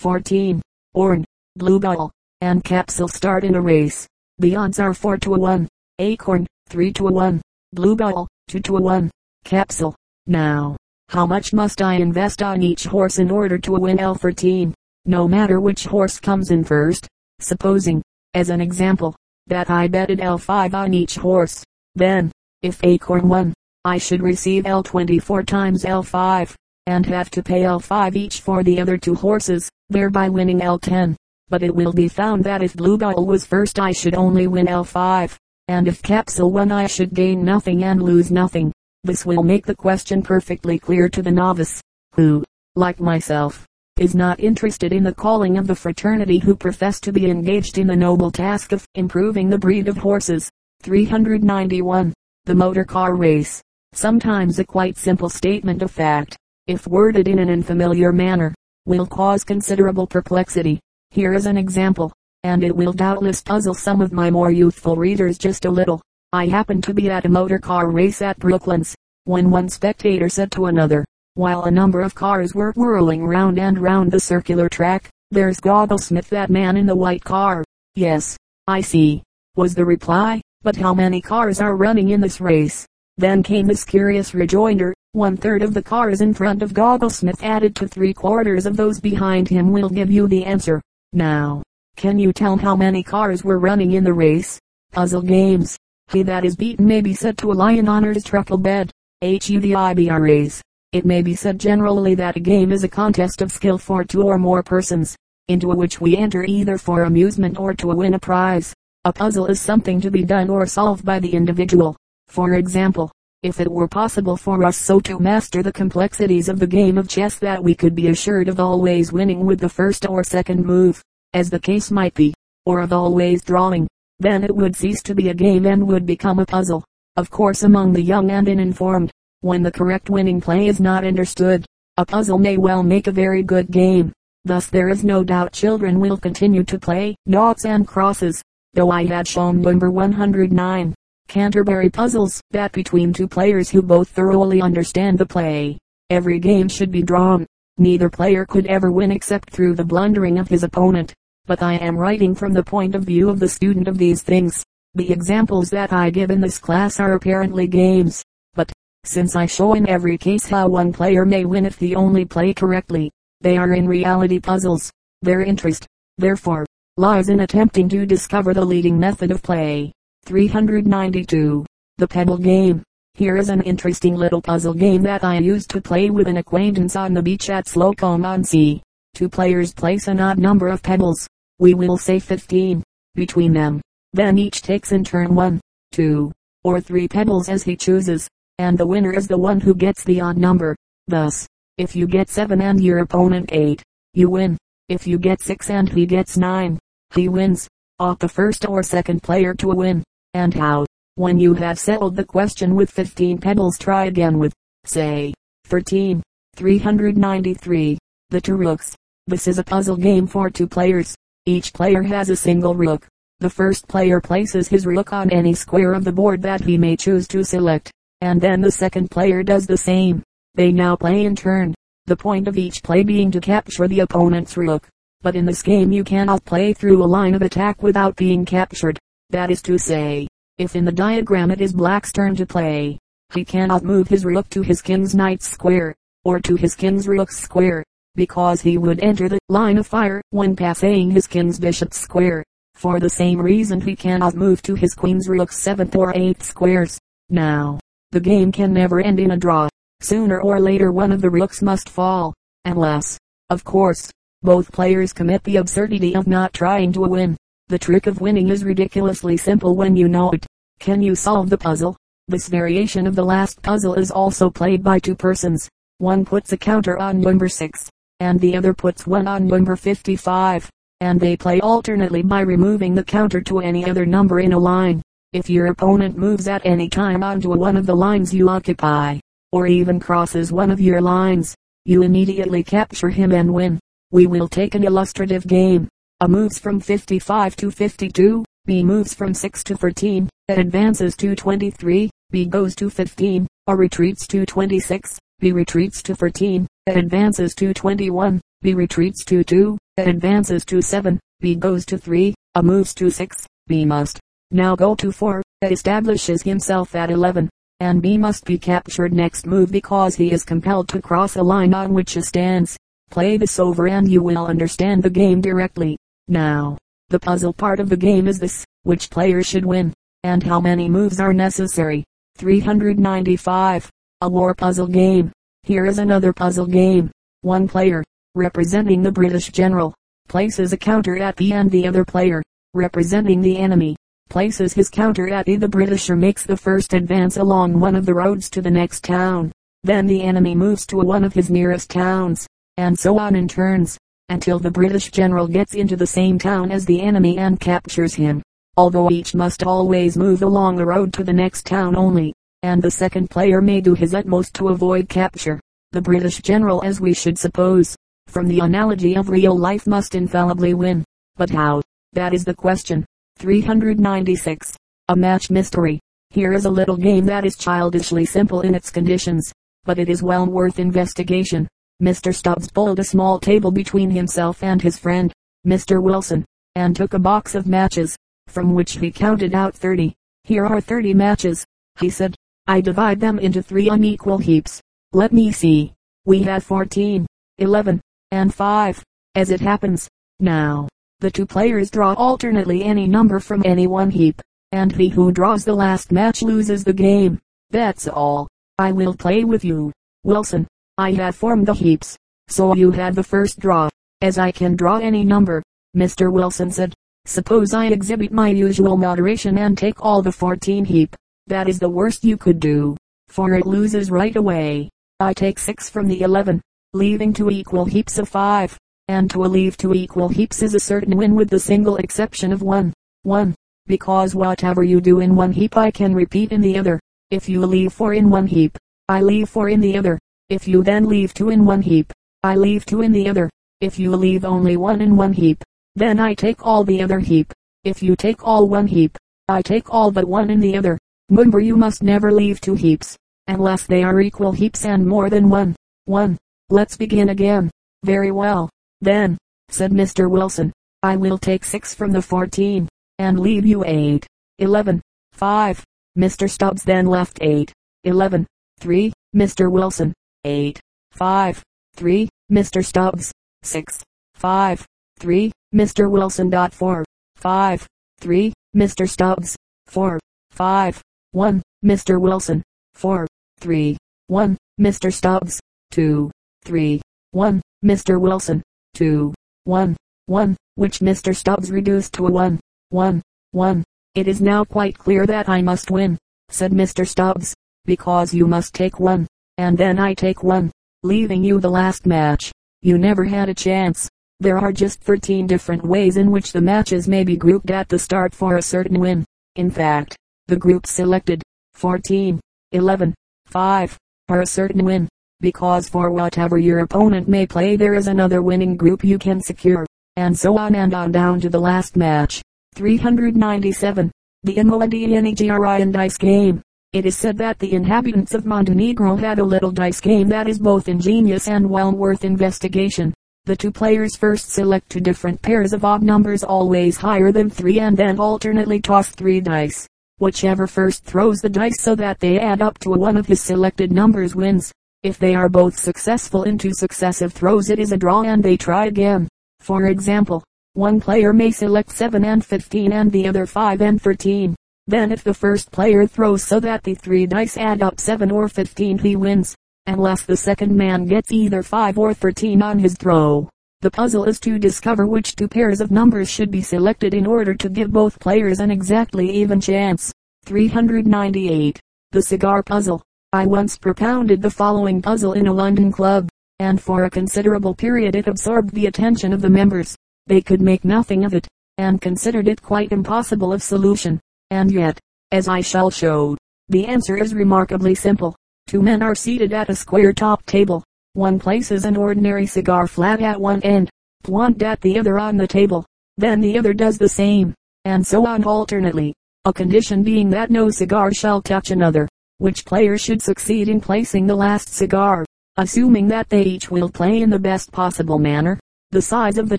14. 0.00 0.62
Orne, 0.94 1.26
Bluebell, 1.56 2.10
and 2.40 2.64
Capsule 2.64 3.06
start 3.06 3.44
in 3.44 3.54
a 3.54 3.60
race. 3.60 4.06
The 4.38 4.56
odds 4.56 4.80
are 4.80 4.94
4 4.94 5.18
to 5.18 5.32
1. 5.32 5.68
Acorn, 5.98 6.46
3 6.70 6.92
to 6.94 7.04
1. 7.04 7.42
Bluebell, 7.74 8.26
2 8.48 8.60
to 8.60 8.72
1. 8.72 9.10
Capsule. 9.44 9.94
Now, 10.26 10.74
how 11.10 11.26
much 11.26 11.52
must 11.52 11.82
I 11.82 11.96
invest 11.96 12.42
on 12.42 12.62
each 12.62 12.84
horse 12.84 13.18
in 13.18 13.30
order 13.30 13.58
to 13.58 13.72
win 13.72 13.98
L14? 13.98 14.72
No 15.04 15.28
matter 15.28 15.60
which 15.60 15.84
horse 15.84 16.18
comes 16.18 16.50
in 16.50 16.64
first. 16.64 17.06
Supposing, 17.38 18.00
as 18.32 18.48
an 18.48 18.62
example, 18.62 19.14
that 19.48 19.68
I 19.68 19.86
betted 19.86 20.20
L5 20.20 20.72
on 20.72 20.94
each 20.94 21.16
horse. 21.16 21.62
Then, 21.94 22.32
if 22.62 22.82
Acorn 22.82 23.28
won, 23.28 23.52
I 23.84 23.98
should 23.98 24.22
receive 24.22 24.64
L24 24.64 25.46
times 25.46 25.84
L5, 25.84 26.54
and 26.86 27.06
have 27.06 27.30
to 27.30 27.42
pay 27.42 27.62
L5 27.62 28.16
each 28.16 28.40
for 28.40 28.62
the 28.62 28.80
other 28.80 28.96
two 28.96 29.14
horses, 29.14 29.70
thereby 29.88 30.28
winning 30.28 30.60
L10 30.60 31.16
but 31.50 31.64
it 31.64 31.74
will 31.74 31.92
be 31.92 32.08
found 32.08 32.44
that 32.44 32.62
if 32.62 32.74
Bluebell 32.74 33.26
was 33.26 33.44
first 33.44 33.78
I 33.78 33.92
should 33.92 34.14
only 34.14 34.46
win 34.46 34.66
L5, 34.66 35.36
and 35.68 35.88
if 35.88 36.00
Capsule 36.00 36.52
won 36.52 36.72
I 36.72 36.86
should 36.86 37.12
gain 37.12 37.44
nothing 37.44 37.84
and 37.84 38.02
lose 38.02 38.30
nothing. 38.30 38.72
This 39.02 39.26
will 39.26 39.42
make 39.42 39.66
the 39.66 39.74
question 39.74 40.22
perfectly 40.22 40.78
clear 40.78 41.08
to 41.08 41.22
the 41.22 41.30
novice, 41.30 41.82
who, 42.14 42.44
like 42.76 43.00
myself, 43.00 43.66
is 43.98 44.14
not 44.14 44.38
interested 44.40 44.92
in 44.92 45.02
the 45.02 45.14
calling 45.14 45.58
of 45.58 45.66
the 45.66 45.74
fraternity 45.74 46.38
who 46.38 46.54
profess 46.54 47.00
to 47.00 47.12
be 47.12 47.28
engaged 47.28 47.78
in 47.78 47.86
the 47.86 47.96
noble 47.96 48.30
task 48.30 48.72
of 48.72 48.86
improving 48.94 49.50
the 49.50 49.58
breed 49.58 49.88
of 49.88 49.96
horses. 49.96 50.50
391. 50.82 52.14
The 52.44 52.54
motor 52.54 52.84
car 52.84 53.16
race. 53.16 53.60
Sometimes 53.92 54.58
a 54.58 54.64
quite 54.64 54.96
simple 54.96 55.28
statement 55.28 55.82
of 55.82 55.90
fact, 55.90 56.38
if 56.70 56.86
worded 56.86 57.26
in 57.26 57.40
an 57.40 57.50
unfamiliar 57.50 58.12
manner, 58.12 58.54
will 58.86 59.04
cause 59.06 59.42
considerable 59.42 60.06
perplexity. 60.06 60.78
Here 61.10 61.34
is 61.34 61.46
an 61.46 61.58
example, 61.58 62.12
and 62.44 62.62
it 62.62 62.74
will 62.74 62.92
doubtless 62.92 63.42
puzzle 63.42 63.74
some 63.74 64.00
of 64.00 64.12
my 64.12 64.30
more 64.30 64.52
youthful 64.52 64.94
readers 64.94 65.36
just 65.36 65.64
a 65.64 65.70
little. 65.70 66.00
I 66.32 66.46
happened 66.46 66.84
to 66.84 66.94
be 66.94 67.10
at 67.10 67.26
a 67.26 67.28
motor 67.28 67.58
car 67.58 67.90
race 67.90 68.22
at 68.22 68.38
Brooklands, 68.38 68.94
when 69.24 69.50
one 69.50 69.68
spectator 69.68 70.28
said 70.28 70.52
to 70.52 70.66
another, 70.66 71.04
while 71.34 71.64
a 71.64 71.70
number 71.72 72.02
of 72.02 72.14
cars 72.14 72.54
were 72.54 72.72
whirling 72.76 73.26
round 73.26 73.58
and 73.58 73.76
round 73.76 74.12
the 74.12 74.20
circular 74.20 74.68
track, 74.68 75.10
there's 75.32 75.60
Gogglesmith 75.60 76.28
that 76.28 76.50
man 76.50 76.76
in 76.76 76.86
the 76.86 76.94
white 76.94 77.24
car. 77.24 77.64
Yes, 77.96 78.36
I 78.68 78.80
see, 78.80 79.24
was 79.56 79.74
the 79.74 79.84
reply, 79.84 80.40
but 80.62 80.76
how 80.76 80.94
many 80.94 81.20
cars 81.20 81.60
are 81.60 81.74
running 81.74 82.10
in 82.10 82.20
this 82.20 82.40
race? 82.40 82.86
Then 83.20 83.42
came 83.42 83.66
this 83.66 83.84
curious 83.84 84.32
rejoinder, 84.32 84.94
one 85.12 85.36
third 85.36 85.62
of 85.62 85.74
the 85.74 85.82
cars 85.82 86.22
in 86.22 86.32
front 86.32 86.62
of 86.62 86.72
Gogglesmith 86.72 87.42
added 87.42 87.76
to 87.76 87.86
three 87.86 88.14
quarters 88.14 88.64
of 88.64 88.78
those 88.78 88.98
behind 88.98 89.46
him 89.46 89.72
will 89.72 89.90
give 89.90 90.10
you 90.10 90.26
the 90.26 90.42
answer. 90.42 90.80
Now, 91.12 91.62
can 91.96 92.18
you 92.18 92.32
tell 92.32 92.56
how 92.56 92.74
many 92.74 93.02
cars 93.02 93.44
were 93.44 93.58
running 93.58 93.92
in 93.92 94.04
the 94.04 94.14
race? 94.14 94.58
Puzzle 94.92 95.20
games. 95.20 95.76
He 96.10 96.22
that 96.22 96.46
is 96.46 96.56
beaten 96.56 96.86
may 96.86 97.02
be 97.02 97.12
said 97.12 97.36
to 97.38 97.52
lie 97.52 97.72
in 97.72 97.90
honor's 97.90 98.24
truckle 98.24 98.56
bed. 98.56 98.90
H-U-D-I-B-R-A's. 99.20 100.62
It 100.92 101.04
may 101.04 101.20
be 101.20 101.34
said 101.34 101.60
generally 101.60 102.14
that 102.14 102.36
a 102.36 102.40
game 102.40 102.72
is 102.72 102.84
a 102.84 102.88
contest 102.88 103.42
of 103.42 103.52
skill 103.52 103.76
for 103.76 104.02
two 104.02 104.22
or 104.22 104.38
more 104.38 104.62
persons, 104.62 105.14
into 105.48 105.68
which 105.68 106.00
we 106.00 106.16
enter 106.16 106.42
either 106.44 106.78
for 106.78 107.02
amusement 107.02 107.60
or 107.60 107.74
to 107.74 107.88
win 107.88 108.14
a 108.14 108.18
prize. 108.18 108.72
A 109.04 109.12
puzzle 109.12 109.44
is 109.44 109.60
something 109.60 110.00
to 110.00 110.10
be 110.10 110.24
done 110.24 110.48
or 110.48 110.64
solved 110.64 111.04
by 111.04 111.18
the 111.18 111.34
individual. 111.34 111.98
For 112.30 112.54
example, 112.54 113.10
if 113.42 113.58
it 113.58 113.68
were 113.68 113.88
possible 113.88 114.36
for 114.36 114.62
us 114.62 114.76
so 114.76 115.00
to 115.00 115.18
master 115.18 115.64
the 115.64 115.72
complexities 115.72 116.48
of 116.48 116.60
the 116.60 116.66
game 116.66 116.96
of 116.96 117.08
chess 117.08 117.40
that 117.40 117.62
we 117.62 117.74
could 117.74 117.92
be 117.92 118.06
assured 118.06 118.46
of 118.46 118.60
always 118.60 119.12
winning 119.12 119.44
with 119.44 119.58
the 119.58 119.68
first 119.68 120.08
or 120.08 120.22
second 120.22 120.64
move, 120.64 121.02
as 121.32 121.50
the 121.50 121.58
case 121.58 121.90
might 121.90 122.14
be, 122.14 122.32
or 122.66 122.78
of 122.78 122.92
always 122.92 123.42
drawing, 123.42 123.88
then 124.20 124.44
it 124.44 124.54
would 124.54 124.76
cease 124.76 125.02
to 125.02 125.14
be 125.14 125.30
a 125.30 125.34
game 125.34 125.66
and 125.66 125.84
would 125.88 126.06
become 126.06 126.38
a 126.38 126.46
puzzle. 126.46 126.84
Of 127.16 127.30
course 127.30 127.64
among 127.64 127.94
the 127.94 128.02
young 128.02 128.30
and 128.30 128.48
uninformed, 128.48 129.10
when 129.40 129.64
the 129.64 129.72
correct 129.72 130.08
winning 130.08 130.40
play 130.40 130.68
is 130.68 130.78
not 130.78 131.02
understood, 131.02 131.66
a 131.96 132.06
puzzle 132.06 132.38
may 132.38 132.58
well 132.58 132.84
make 132.84 133.08
a 133.08 133.12
very 133.12 133.42
good 133.42 133.72
game. 133.72 134.12
Thus 134.44 134.68
there 134.68 134.88
is 134.88 135.02
no 135.02 135.24
doubt 135.24 135.52
children 135.52 135.98
will 135.98 136.16
continue 136.16 136.62
to 136.62 136.78
play 136.78 137.16
noughts 137.26 137.64
and 137.64 137.88
crosses, 137.88 138.40
though 138.74 138.92
I 138.92 139.04
had 139.04 139.26
shown 139.26 139.60
number 139.60 139.90
109. 139.90 140.94
Canterbury 141.30 141.88
puzzles, 141.88 142.40
that 142.50 142.72
between 142.72 143.12
two 143.12 143.28
players 143.28 143.70
who 143.70 143.82
both 143.82 144.08
thoroughly 144.08 144.60
understand 144.60 145.16
the 145.16 145.24
play. 145.24 145.78
Every 146.10 146.40
game 146.40 146.68
should 146.68 146.90
be 146.90 147.04
drawn. 147.04 147.46
Neither 147.78 148.10
player 148.10 148.44
could 148.44 148.66
ever 148.66 148.90
win 148.90 149.12
except 149.12 149.48
through 149.50 149.76
the 149.76 149.84
blundering 149.84 150.40
of 150.40 150.48
his 150.48 150.64
opponent. 150.64 151.14
But 151.46 151.62
I 151.62 151.74
am 151.74 151.96
writing 151.96 152.34
from 152.34 152.52
the 152.52 152.64
point 152.64 152.96
of 152.96 153.04
view 153.04 153.30
of 153.30 153.38
the 153.38 153.46
student 153.46 153.86
of 153.86 153.96
these 153.96 154.22
things. 154.22 154.64
The 154.96 155.12
examples 155.12 155.70
that 155.70 155.92
I 155.92 156.10
give 156.10 156.32
in 156.32 156.40
this 156.40 156.58
class 156.58 156.98
are 156.98 157.12
apparently 157.12 157.68
games. 157.68 158.24
But, 158.54 158.72
since 159.04 159.36
I 159.36 159.46
show 159.46 159.74
in 159.74 159.88
every 159.88 160.18
case 160.18 160.48
how 160.48 160.66
one 160.66 160.92
player 160.92 161.24
may 161.24 161.44
win 161.44 161.64
if 161.64 161.78
he 161.78 161.94
only 161.94 162.24
play 162.24 162.52
correctly, 162.52 163.08
they 163.40 163.56
are 163.56 163.72
in 163.72 163.86
reality 163.86 164.40
puzzles. 164.40 164.90
Their 165.22 165.42
interest, 165.42 165.86
therefore, 166.18 166.66
lies 166.96 167.28
in 167.28 167.38
attempting 167.38 167.88
to 167.90 168.04
discover 168.04 168.52
the 168.52 168.64
leading 168.64 168.98
method 168.98 169.30
of 169.30 169.44
play. 169.44 169.92
392. 170.24 171.64
The 171.98 172.08
Pebble 172.08 172.38
Game. 172.38 172.82
Here 173.14 173.36
is 173.36 173.48
an 173.48 173.62
interesting 173.62 174.14
little 174.14 174.40
puzzle 174.40 174.72
game 174.72 175.02
that 175.02 175.24
I 175.24 175.38
used 175.38 175.68
to 175.70 175.80
play 175.80 176.10
with 176.10 176.28
an 176.28 176.36
acquaintance 176.36 176.94
on 176.94 177.12
the 177.12 177.22
beach 177.22 177.50
at 177.50 177.66
Slocombe 177.66 178.24
on 178.24 178.44
Sea. 178.44 178.80
Two 179.14 179.28
players 179.28 179.74
place 179.74 180.06
an 180.06 180.20
odd 180.20 180.38
number 180.38 180.68
of 180.68 180.82
pebbles. 180.82 181.26
We 181.58 181.74
will 181.74 181.98
say 181.98 182.20
15. 182.20 182.82
Between 183.14 183.52
them. 183.52 183.80
Then 184.12 184.38
each 184.38 184.62
takes 184.62 184.92
in 184.92 185.04
turn 185.04 185.34
one, 185.34 185.60
two, 185.90 186.32
or 186.62 186.80
three 186.80 187.08
pebbles 187.08 187.48
as 187.48 187.64
he 187.64 187.76
chooses. 187.76 188.28
And 188.58 188.78
the 188.78 188.86
winner 188.86 189.12
is 189.12 189.26
the 189.26 189.38
one 189.38 189.60
who 189.60 189.74
gets 189.74 190.04
the 190.04 190.20
odd 190.20 190.36
number. 190.36 190.76
Thus, 191.08 191.46
if 191.76 191.96
you 191.96 192.06
get 192.06 192.28
seven 192.28 192.60
and 192.60 192.80
your 192.80 192.98
opponent 192.98 193.50
eight, 193.52 193.82
you 194.14 194.30
win. 194.30 194.56
If 194.88 195.06
you 195.06 195.18
get 195.18 195.40
six 195.40 195.70
and 195.70 195.88
he 195.88 196.06
gets 196.06 196.36
nine, 196.36 196.78
he 197.14 197.28
wins. 197.28 197.68
Ought 197.98 198.20
the 198.20 198.28
first 198.28 198.66
or 198.66 198.82
second 198.82 199.22
player 199.22 199.52
to 199.54 199.68
win 199.68 200.04
and 200.34 200.54
how. 200.54 200.86
When 201.16 201.38
you 201.38 201.54
have 201.54 201.78
settled 201.78 202.16
the 202.16 202.24
question 202.24 202.74
with 202.74 202.90
15 202.90 203.38
pebbles 203.38 203.78
try 203.78 204.06
again 204.06 204.38
with, 204.38 204.52
say, 204.84 205.34
13. 205.66 206.22
393. 206.56 207.98
The 208.30 208.40
two 208.40 208.56
rooks. 208.56 208.94
This 209.26 209.48
is 209.48 209.58
a 209.58 209.64
puzzle 209.64 209.96
game 209.96 210.26
for 210.26 210.50
two 210.50 210.66
players. 210.66 211.14
Each 211.46 211.72
player 211.72 212.02
has 212.02 212.30
a 212.30 212.36
single 212.36 212.74
rook. 212.74 213.06
The 213.38 213.50
first 213.50 213.88
player 213.88 214.20
places 214.20 214.68
his 214.68 214.86
rook 214.86 215.12
on 215.12 215.30
any 215.30 215.54
square 215.54 215.94
of 215.94 216.04
the 216.04 216.12
board 216.12 216.42
that 216.42 216.60
he 216.60 216.76
may 216.76 216.96
choose 216.96 217.26
to 217.28 217.42
select, 217.42 217.90
and 218.20 218.40
then 218.40 218.60
the 218.60 218.70
second 218.70 219.10
player 219.10 219.42
does 219.42 219.66
the 219.66 219.78
same. 219.78 220.22
They 220.54 220.72
now 220.72 220.96
play 220.96 221.24
in 221.24 221.36
turn, 221.36 221.74
the 222.06 222.16
point 222.16 222.48
of 222.48 222.58
each 222.58 222.82
play 222.82 223.02
being 223.02 223.30
to 223.30 223.40
capture 223.40 223.88
the 223.88 224.00
opponent's 224.00 224.56
rook. 224.56 224.86
But 225.22 225.36
in 225.36 225.46
this 225.46 225.62
game 225.62 225.92
you 225.92 226.04
cannot 226.04 226.44
play 226.44 226.72
through 226.72 227.02
a 227.02 227.06
line 227.06 227.34
of 227.34 227.42
attack 227.42 227.82
without 227.82 228.16
being 228.16 228.44
captured. 228.44 228.98
That 229.30 229.50
is 229.50 229.62
to 229.62 229.78
say, 229.78 230.26
if 230.58 230.74
in 230.74 230.84
the 230.84 230.92
diagram 230.92 231.50
it 231.50 231.60
is 231.60 231.72
black's 231.72 232.12
turn 232.12 232.34
to 232.36 232.46
play, 232.46 232.98
he 233.32 233.44
cannot 233.44 233.84
move 233.84 234.08
his 234.08 234.24
rook 234.24 234.48
to 234.50 234.62
his 234.62 234.82
king's 234.82 235.14
knight's 235.14 235.48
square, 235.48 235.94
or 236.24 236.40
to 236.40 236.56
his 236.56 236.74
king's 236.74 237.06
rook's 237.06 237.38
square, 237.38 237.84
because 238.16 238.60
he 238.60 238.76
would 238.76 239.00
enter 239.00 239.28
the 239.28 239.38
line 239.48 239.78
of 239.78 239.86
fire 239.86 240.20
when 240.30 240.56
passing 240.56 241.12
his 241.12 241.28
king's 241.28 241.60
bishop's 241.60 241.98
square. 241.98 242.44
For 242.74 242.98
the 242.98 243.10
same 243.10 243.40
reason 243.40 243.80
he 243.80 243.94
cannot 243.94 244.34
move 244.34 244.62
to 244.62 244.74
his 244.74 244.94
queen's 244.94 245.28
rook's 245.28 245.58
seventh 245.58 245.94
or 245.94 246.12
eighth 246.16 246.42
squares. 246.42 246.98
Now, 247.28 247.78
the 248.10 248.20
game 248.20 248.50
can 248.50 248.72
never 248.72 249.00
end 249.00 249.20
in 249.20 249.30
a 249.30 249.36
draw. 249.36 249.68
Sooner 250.00 250.40
or 250.40 250.58
later 250.58 250.90
one 250.90 251.12
of 251.12 251.20
the 251.20 251.30
rooks 251.30 251.62
must 251.62 251.88
fall, 251.88 252.34
unless, 252.64 253.16
of 253.48 253.62
course, 253.62 254.10
both 254.42 254.72
players 254.72 255.12
commit 255.12 255.44
the 255.44 255.56
absurdity 255.56 256.16
of 256.16 256.26
not 256.26 256.52
trying 256.52 256.92
to 256.94 257.02
win. 257.02 257.36
The 257.70 257.78
trick 257.78 258.08
of 258.08 258.20
winning 258.20 258.48
is 258.48 258.64
ridiculously 258.64 259.36
simple 259.36 259.76
when 259.76 259.94
you 259.94 260.08
know 260.08 260.32
it. 260.32 260.44
Can 260.80 261.00
you 261.00 261.14
solve 261.14 261.48
the 261.48 261.56
puzzle? 261.56 261.96
This 262.26 262.48
variation 262.48 263.06
of 263.06 263.14
the 263.14 263.24
last 263.24 263.62
puzzle 263.62 263.94
is 263.94 264.10
also 264.10 264.50
played 264.50 264.82
by 264.82 264.98
two 264.98 265.14
persons. 265.14 265.68
One 265.98 266.24
puts 266.24 266.50
a 266.52 266.56
counter 266.56 266.98
on 266.98 267.20
number 267.20 267.48
6, 267.48 267.88
and 268.18 268.40
the 268.40 268.56
other 268.56 268.74
puts 268.74 269.06
one 269.06 269.28
on 269.28 269.46
number 269.46 269.76
55, 269.76 270.68
and 271.00 271.20
they 271.20 271.36
play 271.36 271.60
alternately 271.60 272.22
by 272.22 272.40
removing 272.40 272.92
the 272.92 273.04
counter 273.04 273.40
to 273.42 273.60
any 273.60 273.88
other 273.88 274.04
number 274.04 274.40
in 274.40 274.52
a 274.52 274.58
line. 274.58 275.00
If 275.32 275.48
your 275.48 275.66
opponent 275.66 276.18
moves 276.18 276.48
at 276.48 276.66
any 276.66 276.88
time 276.88 277.22
onto 277.22 277.50
one 277.50 277.76
of 277.76 277.86
the 277.86 277.94
lines 277.94 278.34
you 278.34 278.48
occupy, 278.48 279.20
or 279.52 279.68
even 279.68 280.00
crosses 280.00 280.50
one 280.50 280.72
of 280.72 280.80
your 280.80 281.00
lines, 281.00 281.54
you 281.84 282.02
immediately 282.02 282.64
capture 282.64 283.10
him 283.10 283.30
and 283.30 283.54
win. 283.54 283.78
We 284.10 284.26
will 284.26 284.48
take 284.48 284.74
an 284.74 284.82
illustrative 284.82 285.46
game. 285.46 285.88
A 286.22 286.28
moves 286.28 286.58
from 286.58 286.80
55 286.80 287.56
to 287.56 287.70
52. 287.70 288.44
B 288.66 288.82
moves 288.84 289.14
from 289.14 289.34
6 289.34 289.64
to 289.64 289.76
13. 289.76 290.28
A 290.50 290.60
advances 290.60 291.16
to 291.16 291.34
23. 291.34 292.10
B 292.30 292.46
goes 292.46 292.74
to 292.76 292.90
15. 292.90 293.46
A 293.66 293.76
retreats 293.76 294.26
to 294.26 294.44
26. 294.44 295.18
B 295.38 295.52
retreats 295.52 296.02
to 296.02 296.14
14. 296.14 296.66
A 296.88 296.98
advances 296.98 297.54
to 297.54 297.72
21. 297.72 298.40
B 298.62 298.74
retreats 298.74 299.24
to 299.24 299.42
2. 299.42 299.78
A 300.00 300.08
advances 300.08 300.64
to 300.64 300.80
7, 300.80 301.20
B 301.40 301.54
goes 301.54 301.84
to 301.84 301.98
3, 301.98 302.34
A 302.54 302.62
moves 302.62 302.94
to 302.94 303.10
6, 303.10 303.46
B 303.66 303.84
must 303.84 304.18
now 304.50 304.74
go 304.74 304.94
to 304.94 305.12
4, 305.12 305.42
A 305.62 305.72
establishes 305.72 306.42
himself 306.42 306.94
at 306.94 307.10
11, 307.10 307.50
and 307.80 308.00
B 308.00 308.16
must 308.16 308.46
be 308.46 308.56
captured 308.56 309.12
next 309.12 309.46
move 309.46 309.70
because 309.70 310.14
he 310.14 310.32
is 310.32 310.42
compelled 310.42 310.88
to 310.88 311.02
cross 311.02 311.36
a 311.36 311.42
line 311.42 311.74
on 311.74 311.92
which 311.92 312.16
A 312.16 312.22
stands. 312.22 312.78
Play 313.10 313.36
this 313.36 313.58
over 313.58 313.88
and 313.88 314.10
you 314.10 314.22
will 314.22 314.46
understand 314.46 315.02
the 315.02 315.10
game 315.10 315.42
directly. 315.42 315.98
Now, 316.30 316.78
the 317.08 317.18
puzzle 317.18 317.52
part 317.52 317.80
of 317.80 317.88
the 317.88 317.96
game 317.96 318.28
is 318.28 318.38
this, 318.38 318.64
which 318.84 319.10
player 319.10 319.42
should 319.42 319.64
win, 319.64 319.92
and 320.22 320.44
how 320.44 320.60
many 320.60 320.88
moves 320.88 321.18
are 321.18 321.32
necessary. 321.32 322.04
395. 322.38 323.90
A 324.20 324.28
war 324.28 324.54
puzzle 324.54 324.86
game. 324.86 325.32
Here 325.64 325.86
is 325.86 325.98
another 325.98 326.32
puzzle 326.32 326.66
game. 326.66 327.10
One 327.40 327.66
player, 327.66 328.04
representing 328.36 329.02
the 329.02 329.10
British 329.10 329.50
general, 329.50 329.92
places 330.28 330.72
a 330.72 330.76
counter 330.76 331.18
at 331.18 331.36
the 331.36 331.52
end. 331.52 331.72
the 331.72 331.88
other 331.88 332.04
player, 332.04 332.44
representing 332.74 333.40
the 333.40 333.58
enemy, 333.58 333.96
places 334.28 334.72
his 334.72 334.88
counter 334.88 335.28
at 335.30 335.48
E. 335.48 335.56
The 335.56 335.68
Britisher 335.68 336.14
makes 336.14 336.44
the 336.44 336.56
first 336.56 336.94
advance 336.94 337.38
along 337.38 337.80
one 337.80 337.96
of 337.96 338.06
the 338.06 338.14
roads 338.14 338.48
to 338.50 338.62
the 338.62 338.70
next 338.70 339.02
town. 339.02 339.50
Then 339.82 340.06
the 340.06 340.22
enemy 340.22 340.54
moves 340.54 340.86
to 340.86 340.98
one 340.98 341.24
of 341.24 341.34
his 341.34 341.50
nearest 341.50 341.90
towns, 341.90 342.46
and 342.76 342.96
so 342.96 343.18
on 343.18 343.34
in 343.34 343.48
turns, 343.48 343.98
until 344.30 344.58
the 344.58 344.70
British 344.70 345.10
general 345.10 345.46
gets 345.46 345.74
into 345.74 345.96
the 345.96 346.06
same 346.06 346.38
town 346.38 346.70
as 346.70 346.86
the 346.86 347.02
enemy 347.02 347.36
and 347.36 347.60
captures 347.60 348.14
him. 348.14 348.42
Although 348.76 349.10
each 349.10 349.34
must 349.34 349.64
always 349.64 350.16
move 350.16 350.42
along 350.42 350.76
the 350.76 350.86
road 350.86 351.12
to 351.14 351.24
the 351.24 351.32
next 351.32 351.66
town 351.66 351.94
only, 351.96 352.32
and 352.62 352.80
the 352.80 352.90
second 352.90 353.28
player 353.28 353.60
may 353.60 353.80
do 353.80 353.94
his 353.94 354.14
utmost 354.14 354.54
to 354.54 354.68
avoid 354.68 355.08
capture. 355.08 355.60
The 355.92 356.00
British 356.00 356.40
general 356.40 356.82
as 356.84 357.00
we 357.00 357.12
should 357.12 357.36
suppose, 357.36 357.96
from 358.28 358.46
the 358.46 358.60
analogy 358.60 359.16
of 359.16 359.28
real 359.28 359.58
life 359.58 359.86
must 359.86 360.14
infallibly 360.14 360.72
win. 360.72 361.04
But 361.36 361.50
how? 361.50 361.82
That 362.12 362.32
is 362.32 362.44
the 362.44 362.54
question. 362.54 363.04
396. 363.38 364.76
A 365.08 365.16
match 365.16 365.50
mystery. 365.50 365.98
Here 366.30 366.52
is 366.52 366.64
a 366.64 366.70
little 366.70 366.96
game 366.96 367.26
that 367.26 367.44
is 367.44 367.56
childishly 367.56 368.24
simple 368.24 368.60
in 368.60 368.76
its 368.76 368.90
conditions, 368.90 369.52
but 369.84 369.98
it 369.98 370.08
is 370.08 370.22
well 370.22 370.46
worth 370.46 370.78
investigation. 370.78 371.66
Mr. 372.00 372.34
Stubbs 372.34 372.70
pulled 372.70 372.98
a 372.98 373.04
small 373.04 373.38
table 373.38 373.70
between 373.70 374.10
himself 374.10 374.62
and 374.62 374.80
his 374.80 374.98
friend, 374.98 375.32
Mr. 375.66 376.02
Wilson, 376.02 376.44
and 376.74 376.96
took 376.96 377.12
a 377.12 377.18
box 377.18 377.54
of 377.54 377.66
matches, 377.66 378.16
from 378.48 378.74
which 378.74 378.92
he 378.98 379.10
counted 379.10 379.54
out 379.54 379.74
thirty. 379.74 380.14
Here 380.44 380.64
are 380.64 380.80
thirty 380.80 381.12
matches, 381.12 381.64
he 381.98 382.08
said. 382.08 382.34
I 382.66 382.80
divide 382.80 383.20
them 383.20 383.38
into 383.38 383.62
three 383.62 383.88
unequal 383.88 384.38
heaps. 384.38 384.80
Let 385.12 385.32
me 385.32 385.52
see. 385.52 385.92
We 386.24 386.42
have 386.44 386.64
fourteen, 386.64 387.26
eleven, 387.58 388.00
and 388.30 388.54
five, 388.54 389.02
as 389.34 389.50
it 389.50 389.60
happens. 389.60 390.08
Now, 390.38 390.88
the 391.18 391.30
two 391.30 391.44
players 391.44 391.90
draw 391.90 392.14
alternately 392.14 392.82
any 392.82 393.06
number 393.06 393.40
from 393.40 393.62
any 393.66 393.86
one 393.86 394.10
heap, 394.10 394.40
and 394.72 394.90
he 394.92 395.08
who 395.08 395.32
draws 395.32 395.64
the 395.64 395.74
last 395.74 396.12
match 396.12 396.42
loses 396.42 396.84
the 396.84 396.92
game. 396.92 397.38
That's 397.70 398.08
all. 398.08 398.48
I 398.78 398.92
will 398.92 399.14
play 399.14 399.44
with 399.44 399.64
you, 399.64 399.92
Wilson. 400.24 400.66
I 401.00 401.12
have 401.14 401.34
formed 401.34 401.64
the 401.64 401.72
heaps, 401.72 402.18
so 402.48 402.74
you 402.74 402.90
have 402.90 403.14
the 403.14 403.22
first 403.22 403.58
draw, 403.58 403.88
as 404.20 404.36
I 404.36 404.52
can 404.52 404.76
draw 404.76 404.98
any 404.98 405.24
number. 405.24 405.62
Mr. 405.96 406.30
Wilson 406.30 406.70
said, 406.70 406.92
suppose 407.24 407.72
I 407.72 407.86
exhibit 407.86 408.32
my 408.32 408.50
usual 408.50 408.98
moderation 408.98 409.56
and 409.56 409.78
take 409.78 410.04
all 410.04 410.20
the 410.20 410.30
14 410.30 410.84
heap. 410.84 411.16
That 411.46 411.70
is 411.70 411.78
the 411.78 411.88
worst 411.88 412.22
you 412.22 412.36
could 412.36 412.60
do, 412.60 412.98
for 413.28 413.54
it 413.54 413.64
loses 413.64 414.10
right 414.10 414.36
away. 414.36 414.90
I 415.20 415.32
take 415.32 415.58
6 415.58 415.88
from 415.88 416.06
the 416.06 416.20
11, 416.20 416.60
leaving 416.92 417.32
two 417.32 417.48
equal 417.48 417.86
heaps 417.86 418.18
of 418.18 418.28
5 418.28 418.78
and 419.08 419.30
to 419.30 419.40
leave 419.40 419.78
two 419.78 419.94
equal 419.94 420.28
heaps 420.28 420.62
is 420.62 420.74
a 420.74 420.78
certain 420.78 421.16
win 421.16 421.34
with 421.34 421.48
the 421.48 421.58
single 421.58 421.96
exception 421.96 422.52
of 422.52 422.60
one. 422.60 422.92
1. 423.22 423.54
Because 423.86 424.34
whatever 424.34 424.84
you 424.84 425.00
do 425.00 425.20
in 425.20 425.34
one 425.34 425.52
heap 425.52 425.78
I 425.78 425.90
can 425.90 426.14
repeat 426.14 426.52
in 426.52 426.60
the 426.60 426.76
other. 426.78 427.00
If 427.30 427.48
you 427.48 427.64
leave 427.64 427.94
four 427.94 428.12
in 428.12 428.28
one 428.28 428.46
heap, 428.46 428.76
I 429.08 429.22
leave 429.22 429.48
four 429.48 429.70
in 429.70 429.80
the 429.80 429.96
other. 429.96 430.18
If 430.50 430.66
you 430.66 430.82
then 430.82 431.04
leave 431.04 431.32
two 431.32 431.50
in 431.50 431.64
one 431.64 431.80
heap, 431.80 432.12
I 432.42 432.56
leave 432.56 432.84
two 432.84 433.02
in 433.02 433.12
the 433.12 433.28
other. 433.28 433.48
If 433.80 434.00
you 434.00 434.16
leave 434.16 434.44
only 434.44 434.76
one 434.76 435.00
in 435.00 435.16
one 435.16 435.32
heap, 435.32 435.62
then 435.94 436.18
I 436.18 436.34
take 436.34 436.66
all 436.66 436.82
the 436.82 437.00
other 437.00 437.20
heap. 437.20 437.52
If 437.84 438.02
you 438.02 438.16
take 438.16 438.44
all 438.44 438.68
one 438.68 438.88
heap, 438.88 439.16
I 439.48 439.62
take 439.62 439.94
all 439.94 440.10
but 440.10 440.24
one 440.24 440.50
in 440.50 440.58
the 440.58 440.76
other. 440.76 440.98
Remember 441.28 441.60
you 441.60 441.76
must 441.76 442.02
never 442.02 442.32
leave 442.32 442.60
two 442.60 442.74
heaps, 442.74 443.16
unless 443.46 443.86
they 443.86 444.02
are 444.02 444.20
equal 444.20 444.50
heaps 444.50 444.84
and 444.84 445.06
more 445.06 445.30
than 445.30 445.48
one. 445.48 445.76
1. 446.06 446.36
Let's 446.68 446.96
begin 446.96 447.28
again. 447.28 447.70
Very 448.02 448.32
well. 448.32 448.68
Then, 449.00 449.38
said 449.68 449.92
Mr. 449.92 450.28
Wilson, 450.28 450.72
I 451.04 451.14
will 451.14 451.38
take 451.38 451.64
six 451.64 451.94
from 451.94 452.10
the 452.10 452.22
fourteen, 452.22 452.88
and 453.20 453.38
leave 453.38 453.64
you 453.64 453.84
eight. 453.86 454.26
Eleven. 454.58 455.00
Five. 455.32 455.84
Mr. 456.18 456.50
Stubbs 456.50 456.82
then 456.82 457.06
left 457.06 457.38
eight. 457.40 457.72
Eleven. 458.02 458.48
Three. 458.80 459.12
Mr. 459.34 459.70
Wilson. 459.70 460.12
Eight. 460.44 460.80
Five. 461.12 461.62
Three. 461.94 462.28
Mr. 462.50 462.84
Stubbs. 462.84 463.32
Six. 463.62 464.02
Five. 464.34 464.86
Three. 465.18 465.52
Mr. 465.74 466.10
Wilson. 466.10 466.50
Four. 466.72 467.04
Five. 467.36 467.86
Three. 468.20 468.52
Mr. 468.76 469.08
Stubbs. 469.08 469.56
Four. 469.86 470.18
Five. 470.50 471.00
One. 471.32 471.62
Mr. 471.84 472.20
Wilson. 472.20 472.62
Four. 472.94 473.26
Three. 473.58 473.96
One. 474.28 474.56
Mr. 474.80 475.12
Stubbs. 475.12 475.60
Two. 475.90 476.30
Three. 476.64 477.00
One. 477.32 477.60
Mr. 477.84 478.20
Wilson. 478.20 478.62
2, 478.94 479.32
1, 479.64 479.96
1, 480.26 480.56
which 480.74 480.98
Mr. 480.98 481.34
Stubbs 481.34 481.70
reduced 481.70 482.12
to 482.14 482.26
a 482.26 482.30
1, 482.30 482.60
1, 482.90 483.22
1. 483.52 483.84
It 484.14 484.28
is 484.28 484.40
now 484.40 484.64
quite 484.64 484.98
clear 484.98 485.26
that 485.26 485.48
I 485.48 485.62
must 485.62 485.90
win, 485.90 486.18
said 486.48 486.72
Mr. 486.72 487.06
Stubbs, 487.06 487.54
because 487.84 488.34
you 488.34 488.46
must 488.46 488.74
take 488.74 489.00
one, 489.00 489.26
and 489.60 489.76
then 489.76 489.98
I 489.98 490.14
take 490.14 490.42
one, 490.42 490.72
leaving 491.02 491.44
you 491.44 491.60
the 491.60 491.68
last 491.68 492.06
match. 492.06 492.50
You 492.80 492.96
never 492.96 493.24
had 493.24 493.50
a 493.50 493.54
chance. 493.54 494.08
There 494.40 494.56
are 494.56 494.72
just 494.72 495.02
13 495.02 495.46
different 495.46 495.84
ways 495.84 496.16
in 496.16 496.30
which 496.30 496.52
the 496.52 496.62
matches 496.62 497.06
may 497.06 497.24
be 497.24 497.36
grouped 497.36 497.70
at 497.70 497.90
the 497.90 497.98
start 497.98 498.34
for 498.34 498.56
a 498.56 498.62
certain 498.62 498.98
win. 498.98 499.26
In 499.56 499.70
fact, 499.70 500.16
the 500.46 500.56
groups 500.56 500.90
selected, 500.90 501.42
14, 501.74 502.40
11, 502.72 503.14
5, 503.46 503.98
are 504.30 504.40
a 504.40 504.46
certain 504.46 504.82
win 504.82 505.08
because 505.40 505.88
for 505.90 506.10
whatever 506.10 506.56
your 506.56 506.80
opponent 506.80 507.28
may 507.28 507.46
play 507.46 507.76
there 507.76 507.94
is 507.94 508.06
another 508.06 508.40
winning 508.40 508.76
group 508.76 509.04
you 509.04 509.18
can 509.18 509.40
secure, 509.40 509.86
and 510.16 510.38
so 510.38 510.56
on 510.56 510.74
and 510.74 510.94
on 510.94 511.12
down 511.12 511.38
to 511.40 511.50
the 511.50 511.60
last 511.60 511.96
match. 511.96 512.42
397. 512.76 514.10
The 514.42 514.54
Invalidinian 514.54 515.92
dice 515.92 516.16
game. 516.16 516.62
It 516.92 517.06
is 517.06 517.16
said 517.16 517.38
that 517.38 517.60
the 517.60 517.72
inhabitants 517.72 518.34
of 518.34 518.46
Montenegro 518.46 519.14
had 519.14 519.38
a 519.38 519.44
little 519.44 519.70
dice 519.70 520.00
game 520.00 520.28
that 520.30 520.48
is 520.48 520.58
both 520.58 520.88
ingenious 520.88 521.46
and 521.46 521.70
well 521.70 521.92
worth 521.92 522.24
investigation. 522.24 523.14
The 523.44 523.54
two 523.54 523.70
players 523.70 524.16
first 524.16 524.50
select 524.50 524.90
two 524.90 524.98
different 524.98 525.40
pairs 525.40 525.72
of 525.72 525.84
odd 525.84 526.02
numbers 526.02 526.42
always 526.42 526.96
higher 526.96 527.30
than 527.30 527.48
three 527.48 527.78
and 527.78 527.96
then 527.96 528.18
alternately 528.18 528.80
toss 528.80 529.10
three 529.10 529.40
dice. 529.40 529.86
Whichever 530.18 530.66
first 530.66 531.04
throws 531.04 531.40
the 531.40 531.48
dice 531.48 531.80
so 531.80 531.94
that 531.94 532.18
they 532.18 532.40
add 532.40 532.60
up 532.60 532.76
to 532.78 532.90
one 532.90 533.16
of 533.16 533.26
his 533.26 533.40
selected 533.40 533.92
numbers 533.92 534.34
wins. 534.34 534.72
If 535.04 535.16
they 535.16 535.36
are 535.36 535.48
both 535.48 535.78
successful 535.78 536.42
in 536.42 536.58
two 536.58 536.74
successive 536.74 537.32
throws 537.32 537.70
it 537.70 537.78
is 537.78 537.92
a 537.92 537.96
draw 537.96 538.22
and 538.22 538.42
they 538.42 538.56
try 538.56 538.86
again. 538.86 539.28
For 539.60 539.86
example, 539.86 540.42
one 540.72 541.00
player 541.00 541.32
may 541.32 541.52
select 541.52 541.92
7 541.92 542.24
and 542.24 542.44
15 542.44 542.92
and 542.92 543.12
the 543.12 543.28
other 543.28 543.46
5 543.46 543.80
and 543.80 544.02
13. 544.02 544.56
Then 544.90 545.12
if 545.12 545.22
the 545.22 545.32
first 545.32 545.70
player 545.70 546.04
throws 546.04 546.42
so 546.42 546.58
that 546.58 546.82
the 546.82 546.96
three 546.96 547.24
dice 547.24 547.56
add 547.56 547.80
up 547.80 548.00
7 548.00 548.28
or 548.32 548.48
15 548.48 548.98
he 548.98 549.14
wins, 549.14 549.54
unless 549.86 550.22
the 550.22 550.36
second 550.36 550.76
man 550.76 551.06
gets 551.06 551.30
either 551.30 551.62
5 551.62 551.96
or 551.96 552.12
13 552.12 552.60
on 552.60 552.80
his 552.80 552.96
throw. 552.96 553.48
The 553.82 553.90
puzzle 553.92 554.24
is 554.24 554.40
to 554.40 554.58
discover 554.58 555.06
which 555.06 555.36
two 555.36 555.46
pairs 555.46 555.80
of 555.80 555.92
numbers 555.92 556.28
should 556.28 556.50
be 556.50 556.60
selected 556.60 557.14
in 557.14 557.24
order 557.24 557.54
to 557.54 557.68
give 557.68 557.92
both 557.92 558.18
players 558.18 558.58
an 558.58 558.72
exactly 558.72 559.30
even 559.30 559.60
chance. 559.60 560.12
398. 560.46 561.78
The 562.10 562.22
Cigar 562.22 562.64
Puzzle. 562.64 563.00
I 563.32 563.46
once 563.46 563.78
propounded 563.78 564.42
the 564.42 564.50
following 564.50 565.00
puzzle 565.00 565.34
in 565.34 565.46
a 565.46 565.52
London 565.52 565.92
club, 565.92 566.28
and 566.58 566.82
for 566.82 567.04
a 567.04 567.10
considerable 567.10 567.76
period 567.76 568.16
it 568.16 568.26
absorbed 568.26 568.74
the 568.74 568.86
attention 568.86 569.32
of 569.32 569.40
the 569.40 569.50
members. 569.50 569.94
They 570.26 570.40
could 570.40 570.60
make 570.60 570.84
nothing 570.84 571.24
of 571.24 571.32
it, 571.32 571.46
and 571.78 572.00
considered 572.00 572.48
it 572.48 572.60
quite 572.60 572.90
impossible 572.90 573.52
of 573.52 573.62
solution. 573.62 574.20
And 574.50 574.70
yet, 574.70 574.98
as 575.32 575.48
I 575.48 575.60
shall 575.60 575.90
show, 575.90 576.36
the 576.68 576.86
answer 576.86 577.16
is 577.16 577.34
remarkably 577.34 577.94
simple. 577.94 578.36
Two 578.66 578.82
men 578.82 579.02
are 579.02 579.14
seated 579.14 579.52
at 579.52 579.70
a 579.70 579.74
square 579.74 580.12
top 580.12 580.44
table. 580.46 580.84
One 581.14 581.38
places 581.38 581.84
an 581.84 581.96
ordinary 581.96 582.46
cigar 582.46 582.86
flat 582.86 583.20
at 583.20 583.40
one 583.40 583.62
end, 583.62 583.90
one 584.26 584.60
at 584.62 584.80
the 584.80 584.98
other 584.98 585.18
on 585.18 585.36
the 585.36 585.46
table. 585.46 585.84
Then 586.16 586.40
the 586.40 586.58
other 586.58 586.72
does 586.72 586.98
the 586.98 587.08
same, 587.08 587.54
and 587.84 588.06
so 588.06 588.26
on 588.26 588.44
alternately. 588.44 589.14
A 589.44 589.52
condition 589.52 590.02
being 590.02 590.30
that 590.30 590.50
no 590.50 590.70
cigar 590.70 591.12
shall 591.12 591.40
touch 591.40 591.70
another 591.70 592.08
which 592.40 592.64
player 592.64 592.96
should 592.96 593.20
succeed 593.20 593.68
in 593.68 593.82
placing 593.82 594.26
the 594.26 594.34
last 594.34 594.70
cigar, 594.70 595.26
assuming 595.58 596.08
that 596.08 596.26
they 596.30 596.42
each 596.42 596.70
will 596.70 596.88
play 596.88 597.20
in 597.20 597.28
the 597.28 597.38
best 597.38 597.70
possible 597.70 598.18
manner. 598.18 598.58
The 598.92 599.02
size 599.02 599.36
of 599.36 599.50
the 599.50 599.58